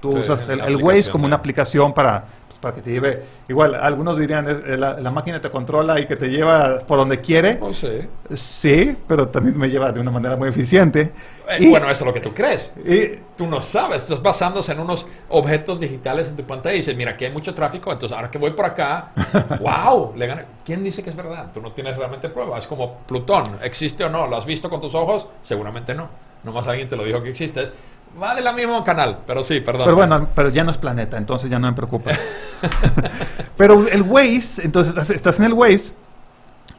[0.00, 2.24] Tú sí, usas el, el Waze como una aplicación para
[2.62, 3.22] para que te lleve.
[3.48, 7.20] Igual, algunos dirían, eh, la, la, máquina te controla y que te lleva por donde
[7.20, 7.58] quiere.
[7.60, 8.08] Oh, sí.
[8.34, 11.12] Sí, pero también me lleva de una manera muy eficiente.
[11.50, 12.72] Eh, y, bueno, eso es lo que tú crees.
[12.86, 16.96] Y, tú no sabes, estás basándose en unos objetos digitales en tu pantalla y dices,
[16.96, 19.10] mira, aquí hay mucho tráfico, entonces ahora que voy por acá,
[19.60, 20.44] wow, le gané.
[20.64, 21.50] ¿Quién dice que es verdad?
[21.52, 22.60] Tú no tienes realmente pruebas.
[22.60, 24.26] Es como Plutón, ¿existe o no?
[24.28, 25.26] ¿Lo has visto con tus ojos?
[25.42, 26.31] Seguramente no.
[26.44, 27.62] Nomás alguien te lo dijo que existe.
[27.62, 27.72] Es,
[28.20, 29.84] Va de la mismo canal, pero sí, perdón.
[29.84, 32.10] Pero bueno, pero ya no es planeta, entonces ya no me preocupa.
[33.56, 35.94] pero el Waze, entonces estás en el Waze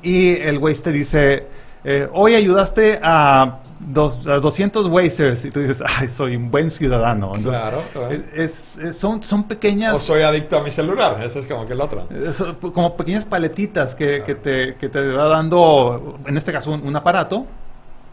[0.04, 1.48] y el Waze te dice,
[1.84, 6.70] eh, hoy ayudaste a, dos, a 200 Wazers y tú dices, ay, soy un buen
[6.70, 7.36] ciudadano.
[7.36, 8.12] Entonces, claro, claro.
[8.36, 9.96] Es, es, son, son pequeñas...
[9.96, 12.08] O soy adicto a mi celular, eso es como que el otro.
[12.34, 14.26] Son como pequeñas paletitas que, claro.
[14.26, 17.48] que, te, que te va dando, en este caso, un, un aparato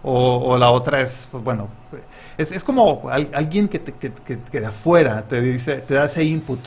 [0.03, 1.68] o, o, la otra es, pues, bueno,
[2.38, 5.94] es, es como al, alguien que, te, que, que, que, de afuera te dice, te
[5.94, 6.61] da ese input.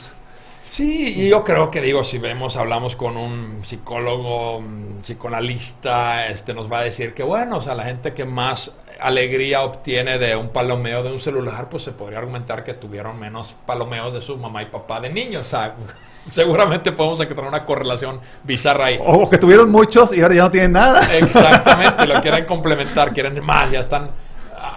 [0.74, 6.52] Sí, y yo creo que digo, si vemos, hablamos con un psicólogo, un psicoanalista, este
[6.52, 10.34] nos va a decir que bueno, o sea, la gente que más alegría obtiene de
[10.34, 14.36] un palomeo de un celular, pues se podría argumentar que tuvieron menos palomeos de su
[14.36, 15.46] mamá y papá de niños.
[15.46, 15.76] O sea,
[16.32, 18.98] seguramente podemos encontrar una correlación bizarra ahí.
[19.00, 21.16] O que tuvieron muchos y ahora ya no tienen nada.
[21.16, 24.10] Exactamente, lo quieren complementar, quieren más, ya están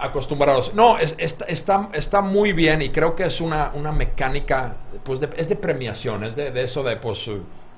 [0.02, 0.74] acostumbrados.
[0.74, 5.28] No, es, está, está, muy bien y creo que es una, una mecánica, pues de,
[5.36, 7.28] es de premiación, es de, de, eso de pues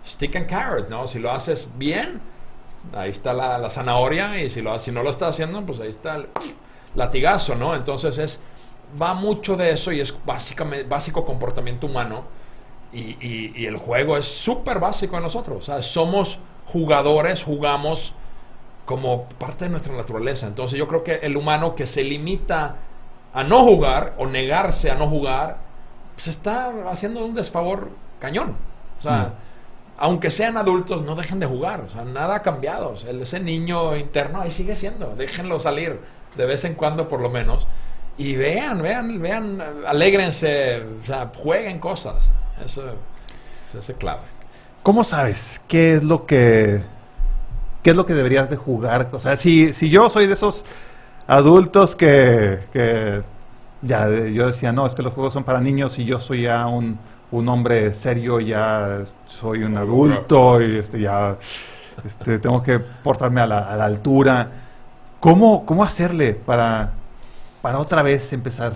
[0.07, 1.07] stick and carrot, ¿no?
[1.07, 2.21] Si lo haces bien,
[2.95, 5.91] ahí está la, la zanahoria y si, lo, si no lo estás haciendo, pues ahí
[5.91, 6.29] está el
[6.95, 7.75] latigazo, ¿no?
[7.75, 8.41] Entonces es,
[9.01, 12.25] va mucho de eso y es básicamente, básico comportamiento humano
[12.93, 18.15] y, y, y el juego es súper básico en nosotros, o sea, somos jugadores, jugamos
[18.91, 20.49] como parte de nuestra naturaleza.
[20.49, 22.75] Entonces yo creo que el humano que se limita
[23.33, 25.59] a no jugar o negarse a no jugar,
[26.17, 28.57] pues está haciendo un desfavor cañón.
[28.99, 29.33] O sea, mm.
[29.97, 31.83] aunque sean adultos, no dejen de jugar.
[31.83, 32.91] O sea, nada ha cambiado.
[32.91, 35.15] O sea, ese niño interno ahí sigue siendo.
[35.15, 36.01] Déjenlo salir
[36.37, 37.69] de vez en cuando por lo menos.
[38.19, 42.33] Y vean, vean, vean, alégrense, o sea, jueguen cosas.
[42.65, 42.83] Eso,
[43.69, 44.23] eso es clave.
[44.83, 46.83] ¿Cómo sabes qué es lo que
[47.83, 49.09] qué es lo que deberías de jugar.
[49.13, 50.65] O sea, si, si yo soy de esos
[51.27, 53.23] adultos que, que
[53.83, 56.67] ya yo decía, no, es que los juegos son para niños y yo soy ya
[56.67, 56.99] un,
[57.31, 61.37] un hombre serio, ya soy un adulto y este, ya
[62.05, 64.51] este, tengo que portarme a la, a la altura.
[65.21, 66.93] ¿Cómo, ¿Cómo hacerle para,
[67.63, 68.73] para otra vez empezar?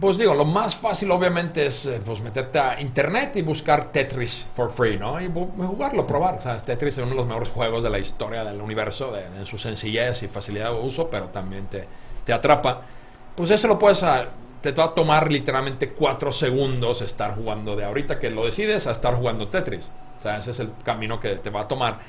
[0.00, 4.46] Pues digo, lo más fácil obviamente es eh, pues meterte a internet y buscar Tetris
[4.54, 5.20] for free, ¿no?
[5.20, 6.34] Y jugarlo, probar.
[6.34, 9.28] O sea, Tetris es uno de los mejores juegos de la historia del universo, de,
[9.30, 11.86] de su sencillez y facilidad de uso, pero también te,
[12.24, 12.82] te atrapa.
[13.34, 14.26] Pues eso lo puedes, a,
[14.60, 18.90] te va a tomar literalmente cuatro segundos estar jugando de ahorita que lo decides a
[18.92, 19.90] estar jugando Tetris.
[20.18, 22.00] O sea, ese es el camino que te va a tomar.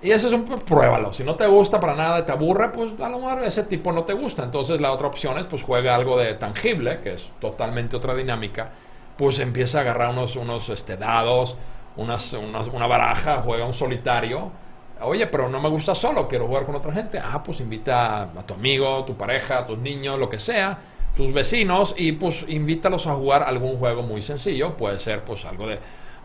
[0.00, 1.12] Y eso es un pruébalo.
[1.12, 4.04] Si no te gusta para nada, te aburre, pues a lo mejor ese tipo no
[4.04, 4.44] te gusta.
[4.44, 8.70] Entonces la otra opción es pues juega algo de tangible, que es totalmente otra dinámica.
[9.16, 11.58] Pues empieza a agarrar unos, unos este, dados,
[11.96, 14.52] unas, unas, una baraja, juega un solitario.
[15.00, 17.18] Oye, pero no me gusta solo, quiero jugar con otra gente.
[17.18, 20.78] Ah, pues invita a tu amigo, tu pareja, a tus niños, lo que sea,
[21.16, 24.76] tus vecinos, y pues invítalos a jugar algún juego muy sencillo.
[24.76, 25.78] Puede ser pues algo de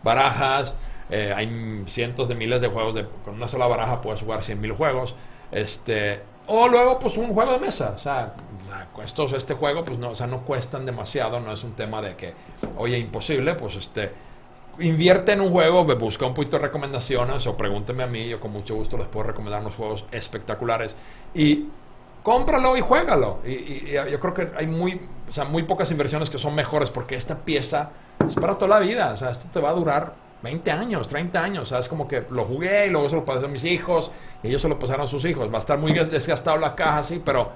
[0.04, 0.74] barajas,
[1.10, 4.74] eh, hay cientos de miles de juegos, de, con una sola baraja puedes jugar 100.000
[4.76, 5.14] juegos.
[5.52, 7.92] Este, o luego, pues un juego de mesa.
[7.94, 8.34] O sea,
[9.04, 12.16] estos, este juego, pues no, o sea, no cuestan demasiado, no es un tema de
[12.16, 12.32] que,
[12.76, 14.10] oye, imposible, pues este,
[14.78, 18.52] invierte en un juego, busca un poquito de recomendaciones o pregúnteme a mí, yo con
[18.52, 20.96] mucho gusto les puedo recomendar unos juegos espectaculares.
[21.34, 21.66] Y
[22.22, 23.38] cómpralo y juégalo.
[23.44, 26.54] Y, y- y yo creo que hay muy, o sea, muy pocas inversiones que son
[26.54, 27.90] mejores porque esta pieza
[28.26, 29.12] es para toda la vida.
[29.12, 31.62] O sea, esto te va a durar 20 años, 30 años.
[31.64, 34.12] O sea, es como que lo jugué y luego se lo pasé a mis hijos
[34.42, 35.52] y ellos se lo pasaron a sus hijos.
[35.52, 37.50] Va a estar muy desgastado la caja, sí, pero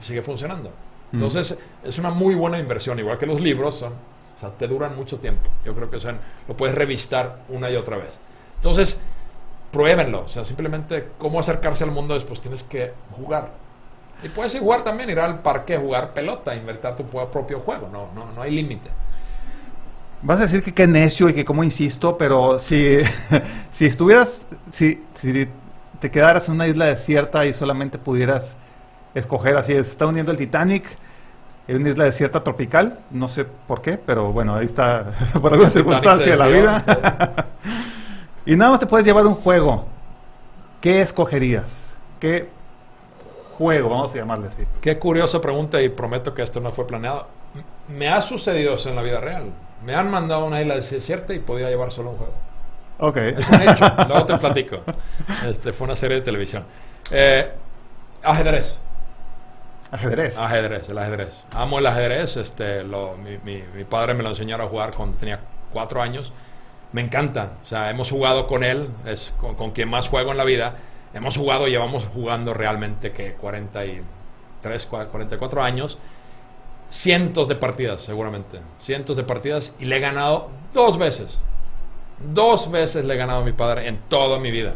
[0.00, 0.72] sigue funcionando.
[1.12, 4.96] Entonces, es una muy buena inversión, igual que los libros son, o sea, te duran
[4.96, 5.50] mucho tiempo.
[5.64, 8.16] Yo creo que son, lo puedes revistar una y otra vez.
[8.56, 9.00] Entonces,
[9.72, 10.22] pruébenlo.
[10.24, 13.50] O sea, simplemente cómo acercarse al mundo después tienes que jugar.
[14.22, 17.88] Y puedes jugar también, ir al parque a jugar pelota, invertir tu propio juego.
[17.90, 18.90] No, no, no hay límite.
[20.22, 22.98] Vas a decir que qué necio y que cómo insisto, pero si,
[23.70, 25.48] si estuvieras, si, si
[25.98, 28.56] te quedaras en una isla desierta y solamente pudieras
[29.14, 30.96] escoger así, se está hundiendo el Titanic
[31.68, 35.70] en una isla desierta tropical, no sé por qué, pero bueno, ahí está, por alguna
[35.70, 36.84] circunstancia de la vida.
[38.46, 39.86] y nada más te puedes llevar un juego.
[40.80, 41.96] ¿Qué escogerías?
[42.18, 42.48] ¿Qué
[43.56, 44.64] juego, vamos a llamarle así?
[44.80, 47.26] Qué curiosa pregunta y prometo que esto no fue planeado.
[47.88, 49.52] Me ha sucedido eso en la vida real.
[49.84, 52.34] Me han mandado a una isla desierta y podía llevar solo un juego.
[52.98, 53.16] Ok.
[53.16, 53.84] Es un hecho.
[54.08, 54.80] Luego te platico.
[55.48, 56.64] Este, fue una serie de televisión.
[57.10, 57.50] Eh,
[58.22, 58.78] ajedrez.
[59.90, 60.38] Ajedrez.
[60.38, 61.44] Ajedrez, el ajedrez.
[61.54, 62.36] Amo el ajedrez.
[62.36, 65.40] Este, lo- mi, mi- mi padre me lo enseñó a jugar cuando tenía
[65.72, 66.32] cuatro años.
[66.92, 67.52] Me encanta.
[67.62, 68.88] O sea, hemos jugado con él.
[69.06, 70.74] Es con, con quien más juego en la vida.
[71.14, 75.98] Hemos jugado, llevamos jugando realmente que 43, cua- 44 años.
[76.90, 78.58] Cientos de partidas, seguramente.
[78.80, 79.72] Cientos de partidas.
[79.78, 81.38] Y le he ganado dos veces.
[82.18, 84.74] Dos veces le he ganado a mi padre en toda mi vida.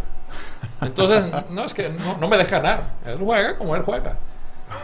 [0.80, 2.84] Entonces, no es que no, no me deja ganar.
[3.04, 4.16] Él juega como él juega.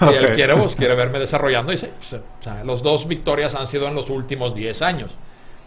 [0.03, 0.35] Y él Ok.
[0.35, 1.73] quiere, pues, quiere verme desarrollando.
[1.73, 5.15] Y sí, pues, o sea, los dos victorias han sido en los últimos 10 años.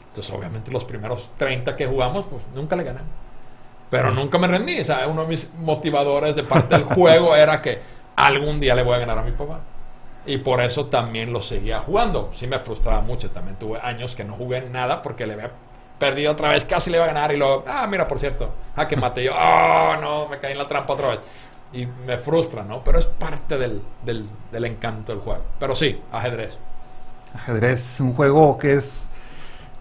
[0.09, 2.99] Entonces, obviamente, los primeros 30 que jugamos, pues nunca le gané.
[3.89, 4.79] Pero nunca me rendí.
[4.79, 7.79] O sea, uno de mis motivadores de parte del juego era que
[8.15, 9.59] algún día le voy a ganar a mi papá.
[10.25, 12.31] Y por eso también lo seguía jugando.
[12.33, 13.29] Sí me frustraba mucho.
[13.31, 15.51] También tuve años que no jugué nada porque le había
[15.99, 16.65] perdido otra vez.
[16.65, 19.33] Casi le iba a ganar y luego, ah, mira, por cierto, ah, que maté yo.
[19.35, 21.19] Oh, no, me caí en la trampa otra vez.
[21.73, 22.83] Y me frustra, ¿no?
[22.83, 25.43] Pero es parte del, del, del encanto del juego.
[25.59, 26.57] Pero sí, ajedrez.
[27.33, 29.09] Ajedrez, un juego que es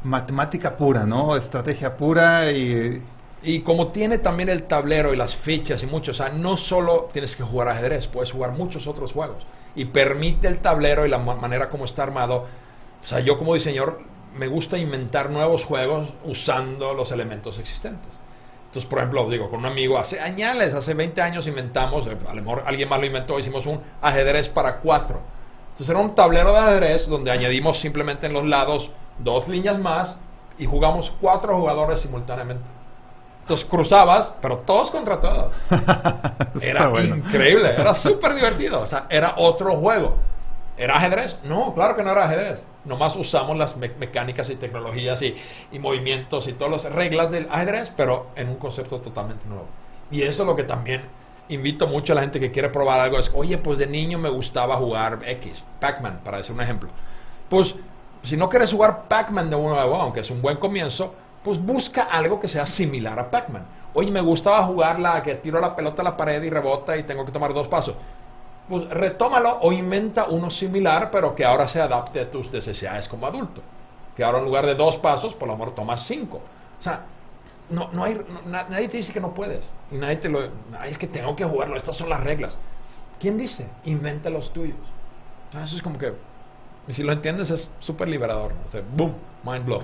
[0.02, 1.36] matemática pura, ¿no?
[1.36, 3.02] Estrategia pura y...
[3.44, 7.10] Y como tiene también el tablero y las fichas y mucho, o sea, no solo
[7.12, 9.44] tienes que jugar ajedrez, puedes jugar muchos otros juegos.
[9.74, 12.46] Y permite el tablero y la ma- manera como está armado.
[13.02, 14.00] O sea, yo como diseñador
[14.36, 18.18] me gusta inventar nuevos juegos usando los elementos existentes.
[18.66, 22.34] Entonces, por ejemplo, digo, con un amigo, hace años, hace 20 años inventamos, eh, a
[22.34, 25.20] lo mejor alguien más lo inventó, hicimos un ajedrez para cuatro.
[25.72, 30.18] Entonces era un tablero de ajedrez donde añadimos simplemente en los lados dos líneas más
[30.58, 32.64] y jugamos cuatro jugadores simultáneamente.
[33.42, 35.52] Entonces cruzabas, pero todos contra todos.
[36.62, 37.16] Era bueno.
[37.16, 38.80] increíble, era súper divertido.
[38.80, 40.16] O sea, era otro juego.
[40.76, 41.38] ¿Era ajedrez?
[41.44, 42.64] No, claro que no era ajedrez.
[42.84, 45.36] Nomás usamos las me- mecánicas y tecnologías y,
[45.70, 49.66] y movimientos y todas las reglas del ajedrez, pero en un concepto totalmente nuevo.
[50.10, 51.02] Y eso es lo que también
[51.48, 53.18] invito mucho a la gente que quiere probar algo.
[53.18, 56.88] Es, oye, pues de niño me gustaba jugar X, Pac-Man, para decir un ejemplo.
[57.48, 57.74] Pues
[58.22, 62.38] si no quieres jugar Pac-Man de nuevo, aunque es un buen comienzo, pues busca algo
[62.40, 63.64] que sea similar a Pac-Man.
[63.94, 67.02] Oye, me gustaba jugar la que tiro la pelota a la pared y rebota y
[67.02, 67.94] tengo que tomar dos pasos.
[68.68, 73.26] Pues retómalo o inventa uno similar, pero que ahora se adapte a tus necesidades como
[73.26, 73.60] adulto.
[74.16, 76.36] Que ahora en lugar de dos pasos, por lo mejor tomas cinco.
[76.78, 77.00] O sea,
[77.70, 79.64] no, no hay, no- na- nadie te dice que no puedes.
[79.90, 80.40] Y nadie te lo.
[80.78, 82.56] Ay, es que tengo que jugarlo, estas son las reglas.
[83.20, 83.68] ¿Quién dice?
[83.84, 84.76] Inventa los tuyos.
[85.50, 86.14] O sea, eso es como que.
[86.88, 88.52] Y si lo entiendes, es súper liberador.
[88.66, 89.14] O sea, boom,
[89.44, 89.80] mind blow.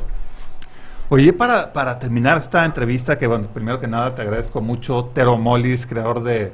[1.11, 5.39] Oye, para, para terminar esta entrevista, que bueno, primero que nada te agradezco mucho, Tero
[5.39, 6.53] Molis, creador de,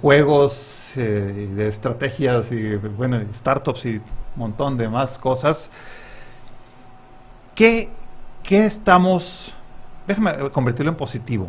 [0.00, 4.02] juegos, eh, de estrategias y bueno, startups y un
[4.34, 5.70] montón de más cosas.
[7.54, 7.88] ¿Qué,
[8.42, 9.54] qué estamos,
[10.08, 11.46] déjame convertirlo en positivo,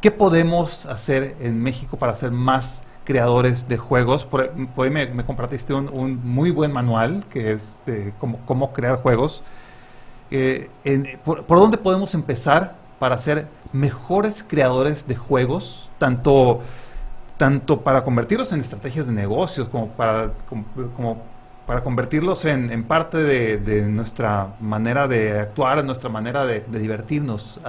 [0.00, 4.24] qué podemos hacer en México para ser más creadores de juegos?
[4.24, 8.72] Por, por me, me compartiste un, un muy buen manual que es de cómo, cómo
[8.72, 9.42] crear juegos.
[10.30, 10.68] Eh,
[11.24, 16.60] por, dónde podemos empezar para ser mejores creadores de juegos, tanto,
[17.36, 20.32] tanto para convertirlos en estrategias de negocios como para,
[20.96, 21.22] como,
[21.66, 27.60] para convertirlos en, parte de, nuestra manera de actuar, nuestra manera de, divertirnos?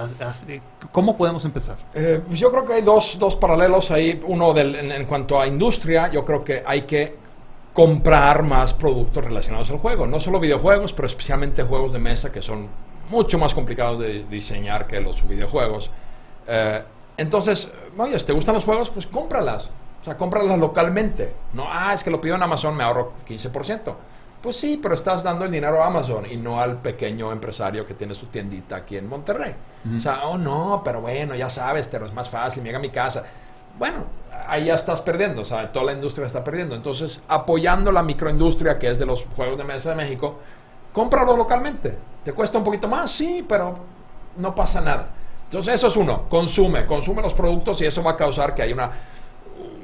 [0.48, 0.60] Eh,
[0.90, 1.76] ¿Cómo podemos empezar?
[1.94, 4.20] Eh, yo creo que hay dos, dos paralelos ahí.
[4.26, 7.21] Uno del- en cuanto a industria, yo creo que hay que
[7.72, 10.06] comprar más productos relacionados al juego.
[10.06, 12.68] No solo videojuegos, pero especialmente juegos de mesa que son
[13.10, 15.90] mucho más complicados de diseñar que los videojuegos.
[16.46, 16.82] Eh,
[17.16, 18.90] entonces, oye, ¿te gustan los juegos?
[18.90, 19.70] Pues cómpralas.
[20.00, 21.32] O sea, cómpralas localmente.
[21.52, 23.94] No, ah, es que lo pido en Amazon, me ahorro 15%.
[24.42, 27.94] Pues sí, pero estás dando el dinero a Amazon y no al pequeño empresario que
[27.94, 29.54] tiene su tiendita aquí en Monterrey.
[29.96, 32.90] O sea, oh no, pero bueno, ya sabes, te es más fácil, llega a mi
[32.90, 33.24] casa.
[33.78, 34.04] Bueno,
[34.48, 36.74] ahí ya estás perdiendo, o sea, toda la industria está perdiendo.
[36.74, 40.38] Entonces, apoyando la microindustria que es de los juegos de mesa de México,
[40.92, 41.96] cómpralo localmente.
[42.24, 43.10] ¿Te cuesta un poquito más?
[43.10, 43.78] Sí, pero
[44.36, 45.08] no pasa nada.
[45.44, 48.74] Entonces, eso es uno, consume, consume los productos y eso va a causar que haya
[48.74, 48.90] una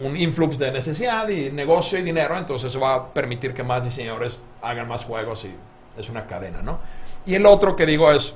[0.01, 3.85] un influx de necesidad y negocio y dinero, entonces eso va a permitir que más
[3.85, 5.55] diseñadores hagan más juegos y
[5.99, 6.79] es una cadena, ¿no?
[7.27, 8.35] Y el otro que digo es,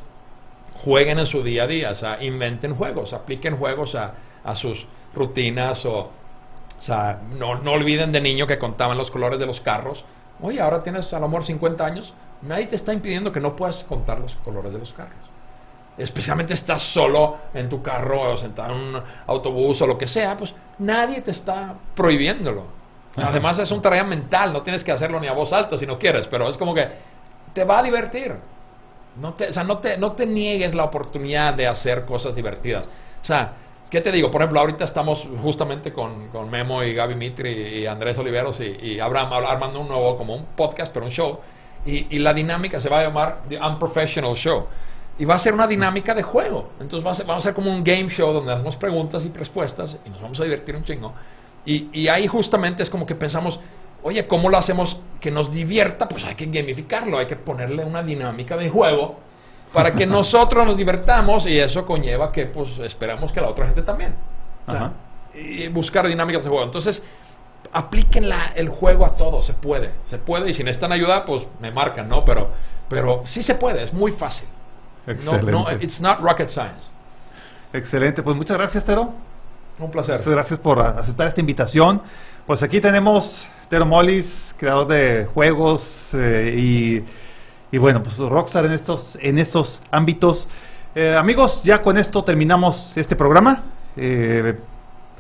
[0.85, 4.87] jueguen en su día a día, o sea, inventen juegos, apliquen juegos a, a sus
[5.15, 6.11] rutinas o, o
[6.81, 10.05] sea, no, no olviden de niño que contaban los colores de los carros.
[10.41, 13.85] Oye, ahora tienes a lo mejor 50 años, nadie te está impidiendo que no puedas
[13.85, 15.33] contar los colores de los carros
[15.99, 20.37] especialmente estás solo en tu carro o sentado en un autobús o lo que sea,
[20.37, 22.65] pues nadie te está prohibiéndolo.
[23.17, 25.99] Además es un tarea mental, no tienes que hacerlo ni a voz alta si no
[25.99, 26.89] quieres, pero es como que
[27.53, 28.35] te va a divertir.
[29.17, 32.87] No te, o sea, no te, no te niegues la oportunidad de hacer cosas divertidas.
[32.87, 33.53] O sea,
[33.93, 34.31] ¿qué te digo?
[34.31, 38.75] Por ejemplo, ahorita estamos justamente con, con Memo y Gaby Mitri y Andrés Oliveros y,
[38.83, 41.39] y Abraham armando un nuevo, como un podcast, pero un show.
[41.85, 44.67] Y, y la dinámica se va a llamar The Unprofessional Show.
[45.19, 46.71] Y va a ser una dinámica de juego.
[46.81, 49.29] Entonces va a ser, vamos a hacer como un game show donde hacemos preguntas y
[49.29, 51.13] respuestas y nos vamos a divertir un chingo.
[51.67, 53.61] Y, y ahí justamente es como que pensamos,
[54.03, 56.09] oye, ¿cómo lo hacemos que nos divierta?
[56.09, 59.19] Pues hay que gamificarlo, hay que ponerle una dinámica de juego
[59.73, 63.83] para que nosotros nos divertamos y eso conlleva que pues esperamos que la otra gente
[63.83, 64.15] también.
[65.35, 66.65] y buscar dinámicas de juego.
[66.65, 67.03] Entonces,
[67.73, 71.47] apliquen la, el juego a todo, se puede, se puede y si necesitan ayuda, pues
[71.61, 72.25] me marcan, ¿no?
[72.25, 72.51] Pero,
[72.89, 74.49] pero sí se puede, es muy fácil.
[75.07, 75.51] Excelente.
[75.51, 76.91] No, no, it's not rocket science.
[77.73, 79.13] Excelente, pues muchas gracias, Tero.
[79.79, 80.19] Un placer.
[80.19, 82.03] Muchas gracias por aceptar esta invitación.
[82.47, 87.05] Pues aquí tenemos Tero Mollis, creador de juegos eh, y,
[87.73, 90.47] y, bueno, pues Rockstar en estos, en estos ámbitos.
[90.95, 93.65] Eh, amigos, ya con esto terminamos este programa.
[93.97, 94.57] Eh,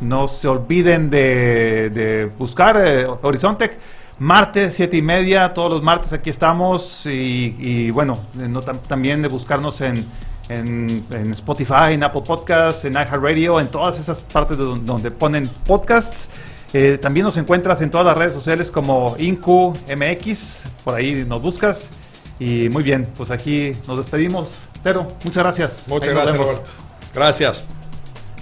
[0.00, 3.78] no se olviden de, buscar eh, Horizontec
[4.18, 9.80] martes, siete y media, todos los martes aquí estamos y, bueno, no, también de buscarnos
[9.80, 10.06] en,
[10.48, 16.28] en, Spotify, en Apple Podcasts, en iHeartRadio, en todas esas partes de donde, ponen podcasts.
[16.72, 21.90] Eh, también nos encuentras en todas las redes sociales como IncuMX, por ahí nos buscas.
[22.38, 24.62] Y muy bien, pues aquí nos despedimos.
[24.82, 25.84] Pero muchas gracias.
[25.88, 26.70] Muchas gracias, Roberto.
[27.14, 27.64] Gracias.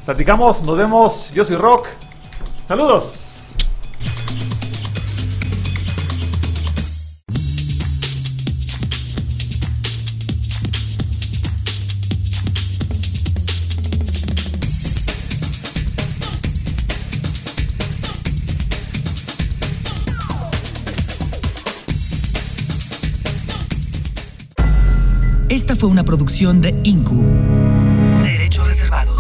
[0.05, 1.31] Platicamos, nos vemos.
[1.33, 1.87] Yo soy Rock.
[2.67, 3.30] Saludos.
[25.81, 27.25] Fue una producción de Incu.
[28.23, 29.20] Derechos reservados.